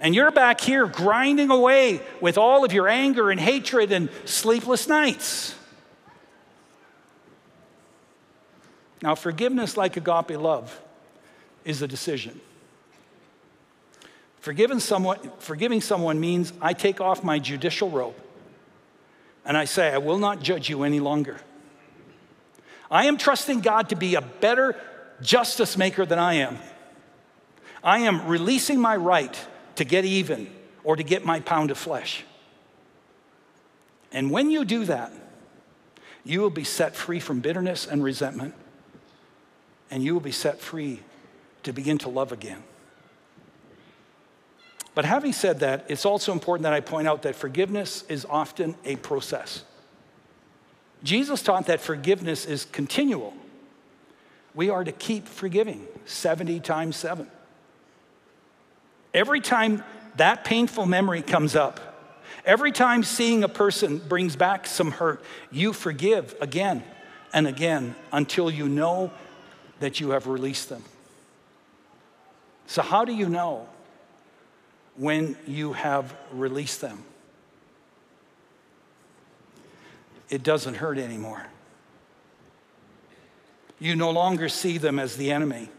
And 0.01 0.14
you're 0.14 0.31
back 0.31 0.61
here 0.61 0.87
grinding 0.87 1.51
away 1.51 2.01
with 2.21 2.38
all 2.38 2.64
of 2.64 2.73
your 2.73 2.88
anger 2.88 3.31
and 3.31 3.41
hatred 3.41 3.91
and 3.91 4.09
sleepless 4.25 4.87
nights. 4.87 5.55
Now, 9.03 9.14
forgiveness, 9.14 9.77
like 9.77 9.97
agape 9.97 10.38
love, 10.38 10.81
is 11.64 11.83
a 11.83 11.88
decision. 11.88 12.41
Forgiving 14.49 14.81
someone, 14.81 15.19
forgiving 15.41 15.83
someone 15.83 16.19
means 16.19 16.55
I 16.63 16.73
take 16.73 17.03
off 17.03 17.23
my 17.23 17.39
judicial 17.39 17.91
robe 17.91 18.15
and 19.45 19.59
I 19.59 19.67
say, 19.67 19.93
I 19.93 19.99
will 19.99 20.17
not 20.17 20.41
judge 20.41 20.71
you 20.71 20.85
any 20.85 21.01
longer. 21.01 21.39
I 22.91 23.09
am 23.09 23.19
trusting 23.19 23.61
God 23.61 23.91
to 23.91 23.95
be 23.95 24.15
a 24.15 24.23
better 24.23 24.75
justice 25.21 25.77
maker 25.77 26.07
than 26.07 26.19
I 26.19 26.37
am. 26.37 26.57
I 27.85 27.99
am 27.99 28.27
releasing 28.27 28.81
my 28.81 28.97
right 28.97 29.39
to 29.75 29.85
get 29.85 30.07
even 30.07 30.51
or 30.83 30.97
to 30.97 31.03
get 31.03 31.27
my 31.27 31.41
pound 31.41 31.71
of 31.71 31.77
flesh. 31.77 32.25
And 34.13 34.31
when 34.31 34.51
you 34.51 34.65
do 34.65 34.87
that, 34.87 35.13
you 36.25 36.41
will 36.41 36.49
be 36.49 36.65
set 36.65 36.97
free 36.97 37.21
from 37.21 37.41
bitterness 37.41 37.87
and 37.87 38.03
resentment, 38.03 38.55
and 39.91 40.03
you 40.03 40.15
will 40.15 40.23
be 40.23 40.33
set 40.33 40.59
free 40.59 41.01
to 41.65 41.75
begin 41.75 41.99
to 41.99 42.09
love 42.09 42.33
again. 42.33 42.63
But 44.99 45.05
having 45.05 45.33
said 45.33 45.61
that, 45.61 45.85
it's 45.87 46.05
also 46.05 46.33
important 46.33 46.65
that 46.65 46.73
I 46.73 46.81
point 46.81 47.07
out 47.07 47.23
that 47.23 47.37
forgiveness 47.37 48.03
is 48.09 48.27
often 48.29 48.75
a 48.85 48.97
process. 48.97 49.63
Jesus 51.05 51.41
taught 51.41 51.67
that 51.67 51.81
forgiveness 51.81 52.47
is 52.47 52.65
continual. 52.65 53.33
We 54.57 54.71
are 54.71 54.83
to 54.83 54.91
keep 54.91 55.29
forgiving 55.29 55.87
70 56.05 56.59
times 56.59 56.97
7. 56.97 57.29
Every 59.15 59.41
time 59.41 59.85
that 60.17 60.43
painful 60.43 60.87
memory 60.87 61.23
comes 61.23 61.55
up, 61.55 61.79
every 62.45 62.73
time 62.73 63.05
seeing 63.05 63.45
a 63.45 63.49
person 63.49 63.99
brings 63.99 64.35
back 64.35 64.67
some 64.67 64.91
hurt, 64.91 65.23
you 65.53 65.73
forgive 65.73 66.35
again 66.41 66.83
and 67.33 67.47
again 67.47 67.95
until 68.11 68.51
you 68.51 68.69
know 68.69 69.13
that 69.79 70.01
you 70.01 70.11
have 70.11 70.27
released 70.27 70.69
them. 70.69 70.83
So, 72.67 72.83
how 72.83 73.05
do 73.05 73.15
you 73.15 73.29
know 73.29 73.69
when 74.99 75.37
you 75.47 75.73
have 75.73 76.15
released 76.33 76.81
them? 76.81 77.03
It 80.29 80.43
doesn't 80.43 80.75
hurt 80.75 80.99
anymore. 80.99 81.47
You 83.79 83.95
no 83.95 84.11
longer 84.11 84.49
see 84.49 84.77
them 84.77 84.99
as 84.99 85.17
the 85.17 85.31
enemy, 85.31 85.71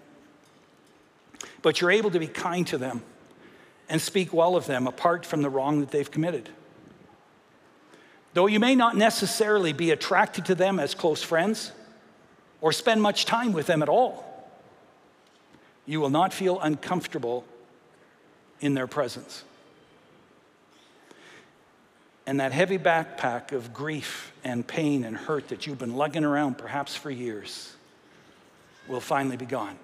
but 1.62 1.82
you're 1.82 1.92
able 1.92 2.12
to 2.12 2.20
be 2.20 2.28
kind 2.28 2.66
to 2.68 2.78
them 2.78 3.04
and 3.90 4.02
speak 4.02 4.34
well 4.34 4.56
of 4.56 4.66
them 4.66 4.88
apart 4.88 5.26
from 5.26 5.42
the 5.42 5.50
wrong 5.50 5.82
that 5.82 5.92
they've 5.92 6.10
committed. 6.10 6.50
Though 8.34 8.48
you 8.48 8.60
may 8.60 8.76
not 8.76 8.96
necessarily 8.96 9.74
be 9.74 9.92
attracted 9.92 10.46
to 10.46 10.56
them 10.56 10.80
as 10.80 10.96
close 10.96 11.22
friends 11.22 11.74
or 12.62 12.72
spend 12.72 13.02
much 13.02 13.26
time 13.26 13.52
with 13.52 13.66
them 13.66 13.84
at 13.84 13.90
all, 13.90 14.26
you 15.86 16.00
will 16.00 16.10
not 16.10 16.34
feel 16.34 16.60
uncomfortable 16.62 17.44
in 18.62 18.74
their 18.74 18.88
presence. 18.88 19.44
And 22.26 22.40
that 22.40 22.52
heavy 22.52 22.78
backpack 22.78 23.52
of 23.52 23.74
grief 23.74 24.34
and 24.44 24.66
pain 24.66 25.04
and 25.04 25.18
hurt 25.18 25.48
that 25.48 25.66
you've 25.66 25.80
been 25.80 25.96
lugging 25.96 26.24
around 26.24 26.58
perhaps 26.58 26.96
for 26.96 27.10
years 27.10 27.76
will 28.88 29.00
finally 29.00 29.38
be 29.38 29.46
gone. 29.46 29.78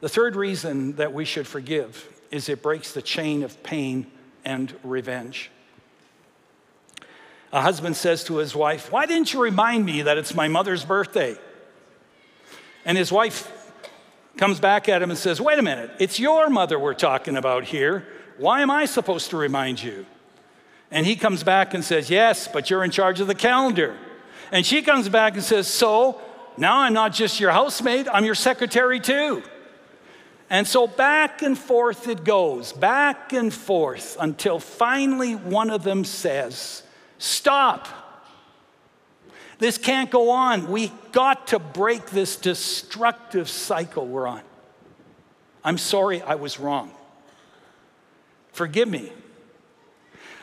The 0.00 0.08
third 0.08 0.34
reason 0.34 0.96
that 0.96 1.12
we 1.12 1.24
should 1.24 1.46
forgive 1.46 2.08
is 2.30 2.48
it 2.48 2.62
breaks 2.62 2.92
the 2.92 3.02
chain 3.02 3.42
of 3.42 3.62
pain 3.62 4.06
and 4.44 4.74
revenge. 4.82 5.50
A 7.52 7.60
husband 7.60 7.96
says 7.96 8.24
to 8.24 8.36
his 8.36 8.54
wife, 8.54 8.90
Why 8.92 9.06
didn't 9.06 9.32
you 9.32 9.42
remind 9.42 9.84
me 9.84 10.02
that 10.02 10.16
it's 10.16 10.34
my 10.34 10.48
mother's 10.48 10.84
birthday? 10.84 11.36
And 12.84 12.96
his 12.96 13.12
wife 13.12 13.52
comes 14.40 14.58
back 14.58 14.88
at 14.88 15.02
him 15.02 15.10
and 15.10 15.18
says, 15.18 15.38
Wait 15.38 15.58
a 15.58 15.62
minute, 15.62 15.90
it's 15.98 16.18
your 16.18 16.48
mother 16.48 16.78
we're 16.78 16.94
talking 16.94 17.36
about 17.36 17.64
here. 17.64 18.06
Why 18.38 18.62
am 18.62 18.70
I 18.70 18.86
supposed 18.86 19.28
to 19.30 19.36
remind 19.36 19.82
you? 19.82 20.06
And 20.90 21.04
he 21.04 21.14
comes 21.14 21.44
back 21.44 21.74
and 21.74 21.84
says, 21.84 22.08
Yes, 22.08 22.48
but 22.48 22.70
you're 22.70 22.82
in 22.82 22.90
charge 22.90 23.20
of 23.20 23.26
the 23.26 23.34
calendar. 23.34 23.98
And 24.50 24.64
she 24.64 24.80
comes 24.80 25.10
back 25.10 25.34
and 25.34 25.42
says, 25.42 25.68
So 25.68 26.22
now 26.56 26.78
I'm 26.78 26.94
not 26.94 27.12
just 27.12 27.38
your 27.38 27.50
housemate, 27.50 28.08
I'm 28.10 28.24
your 28.24 28.34
secretary 28.34 28.98
too. 28.98 29.42
And 30.48 30.66
so 30.66 30.86
back 30.86 31.42
and 31.42 31.56
forth 31.56 32.08
it 32.08 32.24
goes, 32.24 32.72
back 32.72 33.34
and 33.34 33.52
forth, 33.52 34.16
until 34.18 34.58
finally 34.58 35.34
one 35.34 35.68
of 35.68 35.84
them 35.84 36.02
says, 36.02 36.82
Stop. 37.18 37.88
This 39.60 39.76
can't 39.76 40.10
go 40.10 40.30
on. 40.30 40.68
We 40.68 40.90
got 41.12 41.48
to 41.48 41.58
break 41.58 42.06
this 42.06 42.36
destructive 42.36 43.48
cycle 43.48 44.06
we're 44.06 44.26
on. 44.26 44.40
I'm 45.62 45.76
sorry 45.76 46.22
I 46.22 46.36
was 46.36 46.58
wrong. 46.58 46.90
Forgive 48.52 48.88
me. 48.88 49.12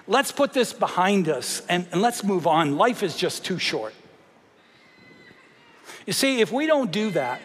Let's 0.08 0.32
put 0.32 0.54
this 0.54 0.72
behind 0.72 1.28
us 1.28 1.64
and, 1.68 1.88
and 1.92 2.02
let's 2.02 2.24
move 2.24 2.46
on. 2.46 2.78
Life 2.78 3.02
is 3.02 3.18
just 3.18 3.44
too 3.44 3.58
short. 3.58 3.94
You 6.06 6.14
see, 6.14 6.40
if 6.40 6.52
we 6.52 6.68
don't 6.68 6.92
do 6.92 7.10
that, 7.12 7.42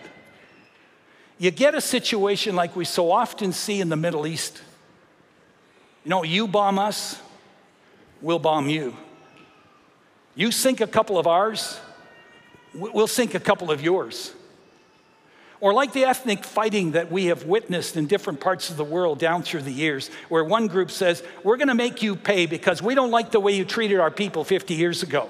you 1.38 1.50
get 1.50 1.74
a 1.74 1.80
situation 1.80 2.54
like 2.54 2.76
we 2.76 2.84
so 2.84 3.10
often 3.10 3.52
see 3.52 3.80
in 3.80 3.88
the 3.88 3.96
Middle 3.96 4.26
East. 4.26 4.62
You 6.04 6.10
know, 6.10 6.22
you 6.22 6.46
bomb 6.46 6.78
us, 6.78 7.18
we'll 8.20 8.38
bomb 8.38 8.68
you. 8.68 8.94
You 10.34 10.50
sink 10.50 10.80
a 10.80 10.86
couple 10.86 11.18
of 11.18 11.26
ours, 11.26 11.78
we'll 12.74 13.06
sink 13.06 13.34
a 13.34 13.40
couple 13.40 13.70
of 13.70 13.82
yours. 13.82 14.32
Or 15.60 15.72
like 15.72 15.92
the 15.92 16.04
ethnic 16.04 16.42
fighting 16.42 16.92
that 16.92 17.12
we 17.12 17.26
have 17.26 17.44
witnessed 17.44 17.96
in 17.96 18.06
different 18.06 18.40
parts 18.40 18.68
of 18.68 18.76
the 18.76 18.84
world 18.84 19.20
down 19.20 19.44
through 19.44 19.62
the 19.62 19.70
years, 19.70 20.10
where 20.28 20.42
one 20.42 20.66
group 20.66 20.90
says, 20.90 21.22
We're 21.44 21.56
gonna 21.56 21.74
make 21.74 22.02
you 22.02 22.16
pay 22.16 22.46
because 22.46 22.82
we 22.82 22.96
don't 22.96 23.12
like 23.12 23.30
the 23.30 23.38
way 23.38 23.52
you 23.52 23.64
treated 23.64 24.00
our 24.00 24.10
people 24.10 24.42
50 24.42 24.74
years 24.74 25.04
ago. 25.04 25.28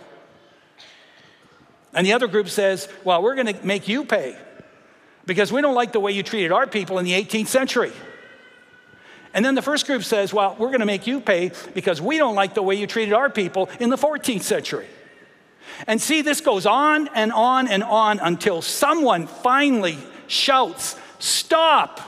And 1.92 2.06
the 2.06 2.14
other 2.14 2.28
group 2.28 2.48
says, 2.48 2.88
Well, 3.04 3.22
we're 3.22 3.34
gonna 3.34 3.58
make 3.62 3.88
you 3.88 4.06
pay 4.06 4.36
because 5.26 5.52
we 5.52 5.60
don't 5.60 5.74
like 5.74 5.92
the 5.92 6.00
way 6.00 6.12
you 6.12 6.22
treated 6.22 6.50
our 6.50 6.66
people 6.66 6.98
in 6.98 7.04
the 7.04 7.12
18th 7.12 7.48
century. 7.48 7.92
And 9.34 9.44
then 9.44 9.54
the 9.54 9.62
first 9.62 9.86
group 9.86 10.04
says, 10.04 10.32
Well, 10.32 10.56
we're 10.58 10.68
going 10.68 10.80
to 10.80 10.86
make 10.86 11.06
you 11.06 11.20
pay 11.20 11.52
because 11.74 12.00
we 12.00 12.18
don't 12.18 12.34
like 12.34 12.54
the 12.54 12.62
way 12.62 12.74
you 12.74 12.86
treated 12.86 13.14
our 13.14 13.30
people 13.30 13.68
in 13.80 13.90
the 13.90 13.96
14th 13.96 14.42
century. 14.42 14.86
And 15.86 16.00
see, 16.00 16.22
this 16.22 16.40
goes 16.40 16.66
on 16.66 17.08
and 17.14 17.32
on 17.32 17.68
and 17.68 17.82
on 17.82 18.18
until 18.20 18.62
someone 18.62 19.26
finally 19.26 19.98
shouts, 20.26 20.96
Stop! 21.18 22.00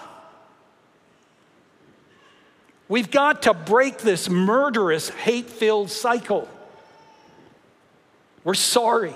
We've 2.89 3.11
got 3.11 3.43
to 3.43 3.55
break 3.55 3.99
this 3.99 4.29
murderous, 4.29 5.09
hate 5.09 5.49
filled 5.49 5.91
cycle. 5.91 6.49
We're 8.45 8.55
sorry. 8.55 9.15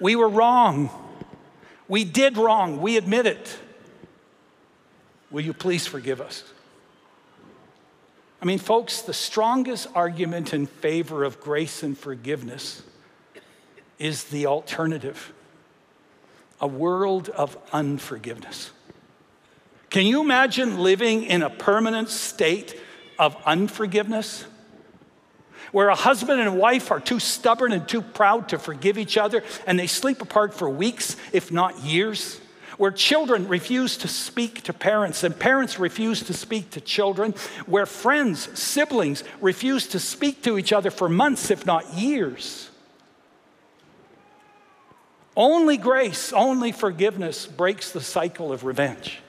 We 0.00 0.16
were 0.16 0.28
wrong. 0.28 0.88
We 1.88 2.04
did 2.04 2.38
wrong. 2.38 2.80
We 2.80 2.96
admit 2.96 3.26
it. 3.26 3.58
Will 5.30 5.42
you 5.42 5.52
please 5.52 5.86
forgive 5.86 6.20
us? 6.20 6.42
I 8.42 8.44
mean, 8.44 8.58
folks, 8.58 9.02
the 9.02 9.14
strongest 9.14 9.86
argument 9.94 10.52
in 10.52 10.66
favor 10.66 11.22
of 11.22 11.40
grace 11.40 11.84
and 11.84 11.96
forgiveness 11.96 12.82
is 14.00 14.24
the 14.24 14.46
alternative 14.46 15.32
a 16.60 16.66
world 16.66 17.28
of 17.28 17.56
unforgiveness. 17.72 18.70
Can 19.90 20.06
you 20.06 20.20
imagine 20.20 20.78
living 20.78 21.24
in 21.24 21.42
a 21.42 21.50
permanent 21.50 22.08
state 22.08 22.78
of 23.18 23.36
unforgiveness? 23.46 24.44
where 25.70 25.88
a 25.88 25.94
husband 25.94 26.38
and 26.38 26.58
wife 26.58 26.90
are 26.90 27.00
too 27.00 27.18
stubborn 27.18 27.72
and 27.72 27.88
too 27.88 28.02
proud 28.02 28.50
to 28.50 28.58
forgive 28.58 28.98
each 28.98 29.16
other 29.16 29.42
and 29.66 29.78
they 29.78 29.86
sleep 29.86 30.20
apart 30.20 30.52
for 30.52 30.68
weeks, 30.68 31.16
if 31.32 31.50
not 31.50 31.78
years. 31.78 32.41
Where 32.82 32.90
children 32.90 33.46
refuse 33.46 33.96
to 33.98 34.08
speak 34.08 34.64
to 34.64 34.72
parents 34.72 35.22
and 35.22 35.38
parents 35.38 35.78
refuse 35.78 36.20
to 36.24 36.32
speak 36.32 36.70
to 36.70 36.80
children. 36.80 37.32
Where 37.66 37.86
friends, 37.86 38.48
siblings 38.58 39.22
refuse 39.40 39.86
to 39.86 40.00
speak 40.00 40.42
to 40.42 40.58
each 40.58 40.72
other 40.72 40.90
for 40.90 41.08
months, 41.08 41.52
if 41.52 41.64
not 41.64 41.94
years. 41.94 42.70
Only 45.36 45.76
grace, 45.76 46.32
only 46.32 46.72
forgiveness 46.72 47.46
breaks 47.46 47.92
the 47.92 48.00
cycle 48.00 48.50
of 48.50 48.64
revenge. 48.64 49.20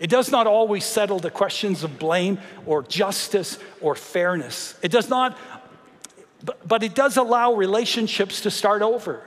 It 0.00 0.10
does 0.10 0.32
not 0.32 0.48
always 0.48 0.84
settle 0.84 1.20
the 1.20 1.30
questions 1.30 1.84
of 1.84 2.00
blame 2.00 2.40
or 2.66 2.82
justice 2.82 3.60
or 3.80 3.94
fairness. 3.94 4.74
It 4.82 4.90
does 4.90 5.08
not, 5.08 5.38
but 6.66 6.82
it 6.82 6.96
does 6.96 7.16
allow 7.16 7.52
relationships 7.52 8.40
to 8.40 8.50
start 8.50 8.82
over. 8.82 9.22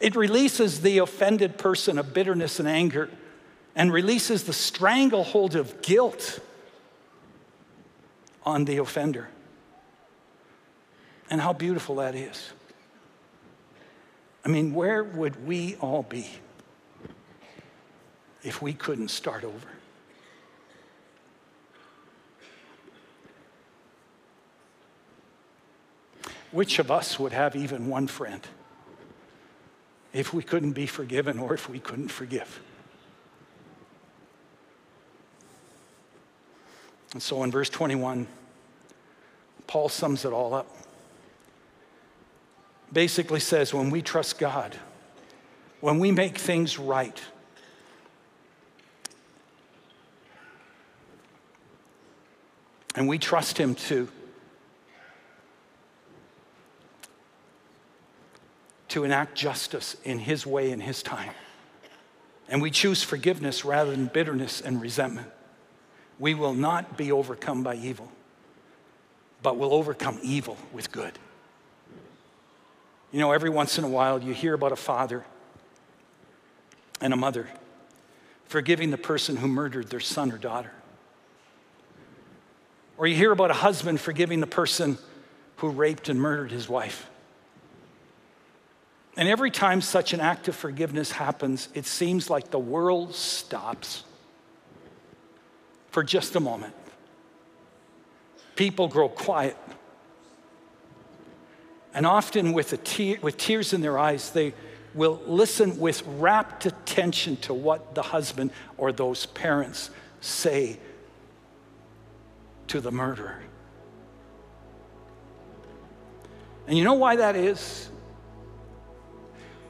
It 0.00 0.14
releases 0.14 0.82
the 0.82 0.98
offended 0.98 1.58
person 1.58 1.98
of 1.98 2.12
bitterness 2.12 2.60
and 2.60 2.68
anger 2.68 3.10
and 3.74 3.92
releases 3.92 4.44
the 4.44 4.52
stranglehold 4.52 5.54
of 5.56 5.82
guilt 5.82 6.40
on 8.44 8.64
the 8.64 8.78
offender. 8.78 9.28
And 11.28 11.40
how 11.40 11.52
beautiful 11.52 11.96
that 11.96 12.14
is. 12.14 12.52
I 14.44 14.48
mean, 14.48 14.74
where 14.74 15.02
would 15.02 15.46
we 15.46 15.76
all 15.76 16.02
be? 16.02 16.28
if 18.46 18.62
we 18.62 18.72
couldn't 18.72 19.08
start 19.08 19.42
over? 19.42 19.68
Which 26.52 26.78
of 26.78 26.90
us 26.92 27.18
would 27.18 27.32
have 27.32 27.56
even 27.56 27.88
one 27.88 28.06
friend 28.06 28.46
if 30.16 30.32
we 30.32 30.42
couldn't 30.42 30.72
be 30.72 30.86
forgiven 30.86 31.38
or 31.38 31.54
if 31.54 31.68
we 31.68 31.78
couldn't 31.78 32.08
forgive? 32.08 32.60
And 37.12 37.22
so 37.22 37.42
in 37.44 37.50
verse 37.50 37.68
21, 37.68 38.26
Paul 39.66 39.88
sums 39.88 40.24
it 40.24 40.32
all 40.32 40.54
up. 40.54 40.74
Basically 42.92 43.40
says 43.40 43.74
when 43.74 43.90
we 43.90 44.00
trust 44.02 44.38
God, 44.38 44.76
when 45.80 45.98
we 45.98 46.10
make 46.10 46.38
things 46.38 46.78
right, 46.78 47.20
And 52.96 53.06
we 53.06 53.18
trust 53.18 53.58
Him 53.58 53.74
to, 53.74 54.08
to 58.96 59.04
enact 59.04 59.34
justice 59.34 59.94
in 60.04 60.18
His 60.18 60.46
way, 60.46 60.70
in 60.70 60.80
His 60.80 61.02
time. 61.02 61.34
And 62.48 62.62
we 62.62 62.70
choose 62.70 63.02
forgiveness 63.02 63.62
rather 63.62 63.90
than 63.90 64.06
bitterness 64.06 64.62
and 64.62 64.80
resentment. 64.80 65.28
We 66.18 66.32
will 66.32 66.54
not 66.54 66.96
be 66.96 67.12
overcome 67.12 67.62
by 67.62 67.74
evil, 67.74 68.10
but 69.42 69.58
will 69.58 69.74
overcome 69.74 70.18
evil 70.22 70.56
with 70.72 70.92
good. 70.92 71.12
You 73.12 73.20
know, 73.20 73.32
every 73.32 73.50
once 73.50 73.76
in 73.76 73.84
a 73.84 73.88
while 73.88 74.18
you 74.22 74.32
hear 74.32 74.54
about 74.54 74.72
a 74.72 74.76
father 74.76 75.26
and 76.98 77.12
a 77.12 77.18
mother 77.18 77.50
forgiving 78.46 78.90
the 78.90 78.96
person 78.96 79.36
who 79.36 79.46
murdered 79.46 79.90
their 79.90 80.00
son 80.00 80.32
or 80.32 80.38
daughter. 80.38 80.72
Or 82.96 83.06
you 83.06 83.14
hear 83.14 83.30
about 83.30 83.50
a 83.50 83.54
husband 83.54 84.00
forgiving 84.00 84.40
the 84.40 84.46
person 84.46 84.96
who 85.56 85.68
raped 85.68 86.08
and 86.08 86.18
murdered 86.18 86.50
his 86.50 86.66
wife. 86.66 87.10
And 89.16 89.28
every 89.28 89.50
time 89.50 89.80
such 89.80 90.12
an 90.12 90.20
act 90.20 90.46
of 90.48 90.54
forgiveness 90.54 91.10
happens, 91.12 91.68
it 91.74 91.86
seems 91.86 92.28
like 92.28 92.50
the 92.50 92.58
world 92.58 93.14
stops 93.14 94.04
for 95.90 96.04
just 96.04 96.36
a 96.36 96.40
moment. 96.40 96.74
People 98.56 98.88
grow 98.88 99.08
quiet. 99.08 99.56
And 101.94 102.06
often, 102.06 102.52
with, 102.52 102.84
tear, 102.84 103.16
with 103.22 103.38
tears 103.38 103.72
in 103.72 103.80
their 103.80 103.98
eyes, 103.98 104.30
they 104.30 104.52
will 104.92 105.20
listen 105.26 105.78
with 105.78 106.02
rapt 106.06 106.66
attention 106.66 107.36
to 107.36 107.54
what 107.54 107.94
the 107.94 108.02
husband 108.02 108.50
or 108.76 108.92
those 108.92 109.24
parents 109.24 109.90
say 110.20 110.78
to 112.68 112.80
the 112.80 112.92
murderer. 112.92 113.40
And 116.66 116.76
you 116.76 116.84
know 116.84 116.94
why 116.94 117.16
that 117.16 117.36
is? 117.36 117.88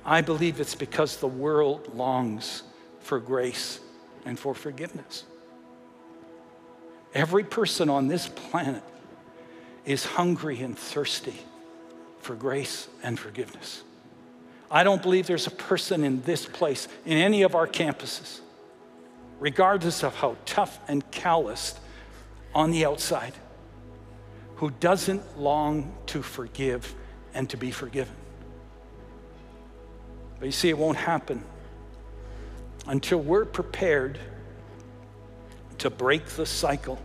I 0.07 0.21
believe 0.21 0.61
it's 0.61 0.77
because 0.77 1.17
the 1.17 1.27
world 1.27 1.93
longs 1.97 2.63
for 3.01 3.19
grace 3.19 3.81
and 4.25 4.39
for 4.39 4.55
forgiveness. 4.55 5.25
Every 7.13 7.43
person 7.43 7.91
on 7.91 8.07
this 8.07 8.29
planet 8.29 8.85
is 9.85 10.07
hungry 10.07 10.61
and 10.61 10.79
thirsty 10.79 11.41
for 12.21 12.37
grace 12.37 12.87
and 13.03 13.19
forgiveness. 13.19 13.83
I 14.71 14.85
don't 14.85 15.03
believe 15.03 15.27
there's 15.27 15.49
a 15.49 15.53
person 15.53 16.05
in 16.05 16.23
this 16.23 16.47
place, 16.47 16.87
in 17.05 17.19
any 17.19 17.43
of 17.43 17.57
our 17.57 17.67
campuses, 17.67 18.41
regardless 19.41 20.05
of 20.05 20.15
how 20.15 20.37
tough 20.47 20.79
and 20.87 21.09
calloused 21.11 21.81
on 22.55 22.71
the 22.71 22.87
outside 22.87 23.35
who 24.57 24.71
doesn't 24.71 25.39
long 25.39 25.95
to 26.07 26.23
forgive 26.23 26.95
and 27.35 27.51
to 27.51 27.57
be 27.57 27.73
forgiven. 27.73 28.15
But 30.39 30.47
you 30.47 30.53
see, 30.53 30.68
it 30.68 30.78
won't 30.78 30.99
happen 30.99 31.43
until 32.87 33.18
we're 33.18 33.45
prepared 33.45 34.18
to 35.78 35.91
break 35.91 36.26
the 36.26 36.47
cycle 36.47 37.01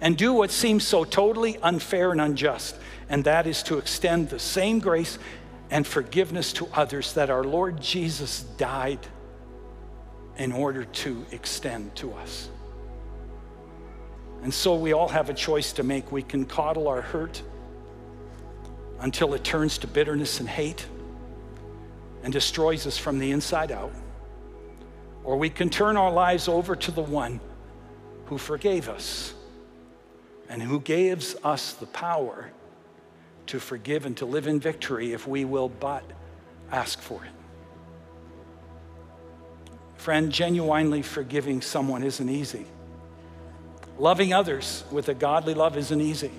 and 0.00 0.16
do 0.16 0.32
what 0.32 0.50
seems 0.50 0.86
so 0.86 1.04
totally 1.04 1.56
unfair 1.58 2.12
and 2.12 2.20
unjust, 2.20 2.76
and 3.08 3.24
that 3.24 3.46
is 3.46 3.62
to 3.64 3.78
extend 3.78 4.28
the 4.28 4.38
same 4.38 4.78
grace 4.78 5.18
and 5.70 5.86
forgiveness 5.86 6.52
to 6.54 6.68
others 6.72 7.14
that 7.14 7.30
our 7.30 7.44
Lord 7.44 7.80
Jesus 7.80 8.40
died 8.58 8.98
in 10.36 10.52
order 10.52 10.84
to 10.84 11.24
extend 11.30 11.94
to 11.96 12.12
us. 12.14 12.48
And 14.42 14.52
so 14.52 14.74
we 14.74 14.92
all 14.92 15.08
have 15.08 15.30
a 15.30 15.34
choice 15.34 15.72
to 15.74 15.82
make. 15.82 16.12
We 16.12 16.22
can 16.22 16.44
coddle 16.44 16.88
our 16.88 17.00
hurt 17.00 17.40
until 19.00 19.32
it 19.32 19.42
turns 19.42 19.78
to 19.78 19.86
bitterness 19.86 20.40
and 20.40 20.48
hate 20.48 20.86
and 22.24 22.32
destroys 22.32 22.86
us 22.86 22.96
from 22.96 23.18
the 23.18 23.30
inside 23.30 23.70
out. 23.70 23.92
Or 25.22 25.36
we 25.36 25.50
can 25.50 25.68
turn 25.68 25.96
our 25.96 26.10
lives 26.10 26.48
over 26.48 26.74
to 26.74 26.90
the 26.90 27.02
one 27.02 27.38
who 28.26 28.38
forgave 28.38 28.88
us 28.88 29.34
and 30.48 30.62
who 30.62 30.80
gives 30.80 31.36
us 31.44 31.74
the 31.74 31.86
power 31.86 32.50
to 33.46 33.60
forgive 33.60 34.06
and 34.06 34.16
to 34.16 34.24
live 34.24 34.46
in 34.46 34.58
victory 34.58 35.12
if 35.12 35.28
we 35.28 35.44
will 35.44 35.68
but 35.68 36.02
ask 36.72 36.98
for 36.98 37.22
it. 37.22 37.30
Friend, 39.96 40.32
genuinely 40.32 41.02
forgiving 41.02 41.60
someone 41.60 42.02
isn't 42.02 42.28
easy. 42.28 42.66
Loving 43.98 44.32
others 44.32 44.84
with 44.90 45.10
a 45.10 45.14
godly 45.14 45.52
love 45.52 45.76
isn't 45.76 46.00
easy. 46.00 46.32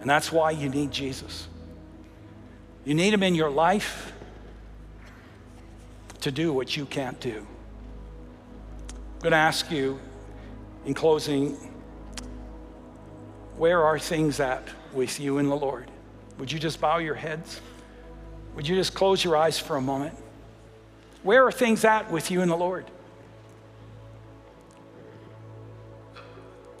And 0.00 0.08
that's 0.08 0.32
why 0.32 0.52
you 0.52 0.70
need 0.70 0.90
Jesus. 0.90 1.48
You 2.86 2.94
need 2.94 3.12
him 3.12 3.22
in 3.22 3.34
your 3.34 3.50
life 3.50 4.14
to 6.20 6.30
do 6.30 6.52
what 6.52 6.76
you 6.76 6.84
can't 6.86 7.18
do. 7.20 7.46
I'm 8.88 9.20
going 9.20 9.32
to 9.32 9.36
ask 9.36 9.70
you 9.70 9.98
in 10.84 10.94
closing 10.94 11.56
where 13.56 13.82
are 13.82 13.98
things 13.98 14.38
at 14.40 14.62
with 14.92 15.18
you 15.18 15.38
and 15.38 15.50
the 15.50 15.56
Lord? 15.56 15.90
Would 16.38 16.52
you 16.52 16.58
just 16.58 16.80
bow 16.80 16.98
your 16.98 17.14
heads? 17.14 17.60
Would 18.54 18.68
you 18.68 18.76
just 18.76 18.94
close 18.94 19.22
your 19.22 19.36
eyes 19.36 19.58
for 19.58 19.76
a 19.76 19.80
moment? 19.80 20.14
Where 21.22 21.44
are 21.44 21.52
things 21.52 21.84
at 21.84 22.10
with 22.10 22.30
you 22.30 22.40
and 22.40 22.50
the 22.50 22.56
Lord? 22.56 22.86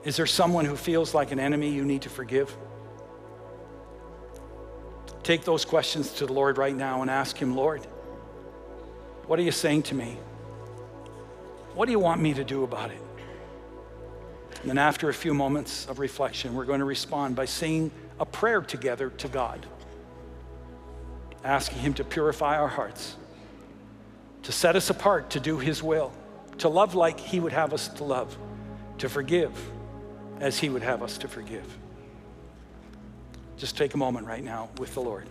Is 0.04 0.16
there 0.16 0.26
someone 0.26 0.64
who 0.64 0.76
feels 0.76 1.12
like 1.12 1.32
an 1.32 1.40
enemy 1.40 1.70
you 1.70 1.84
need 1.84 2.02
to 2.02 2.08
forgive? 2.08 2.56
Take 5.22 5.44
those 5.44 5.64
questions 5.64 6.12
to 6.14 6.26
the 6.26 6.32
Lord 6.32 6.56
right 6.56 6.74
now 6.74 7.02
and 7.02 7.10
ask 7.10 7.36
Him, 7.36 7.54
Lord, 7.54 7.86
what 9.28 9.38
are 9.38 9.42
you 9.42 9.52
saying 9.52 9.82
to 9.84 9.94
me? 9.94 10.16
What 11.74 11.84
do 11.84 11.92
you 11.92 11.98
want 11.98 12.20
me 12.20 12.34
to 12.34 12.42
do 12.42 12.64
about 12.64 12.90
it? 12.90 13.00
And 14.62 14.70
then, 14.70 14.78
after 14.78 15.08
a 15.08 15.14
few 15.14 15.34
moments 15.34 15.86
of 15.86 16.00
reflection, 16.00 16.54
we're 16.54 16.64
going 16.64 16.80
to 16.80 16.86
respond 16.86 17.36
by 17.36 17.44
saying 17.44 17.92
a 18.18 18.24
prayer 18.24 18.62
together 18.62 19.10
to 19.10 19.28
God, 19.28 19.64
asking 21.44 21.78
Him 21.78 21.94
to 21.94 22.04
purify 22.04 22.58
our 22.58 22.66
hearts, 22.66 23.16
to 24.42 24.50
set 24.50 24.74
us 24.74 24.90
apart 24.90 25.30
to 25.30 25.40
do 25.40 25.58
His 25.58 25.82
will, 25.82 26.10
to 26.58 26.68
love 26.68 26.94
like 26.94 27.20
He 27.20 27.38
would 27.38 27.52
have 27.52 27.72
us 27.72 27.88
to 27.88 28.04
love, 28.04 28.36
to 28.96 29.08
forgive 29.08 29.52
as 30.40 30.58
He 30.58 30.70
would 30.70 30.82
have 30.82 31.02
us 31.02 31.18
to 31.18 31.28
forgive. 31.28 31.76
Just 33.58 33.76
take 33.76 33.94
a 33.94 33.98
moment 33.98 34.26
right 34.26 34.42
now 34.42 34.70
with 34.78 34.94
the 34.94 35.00
Lord. 35.00 35.28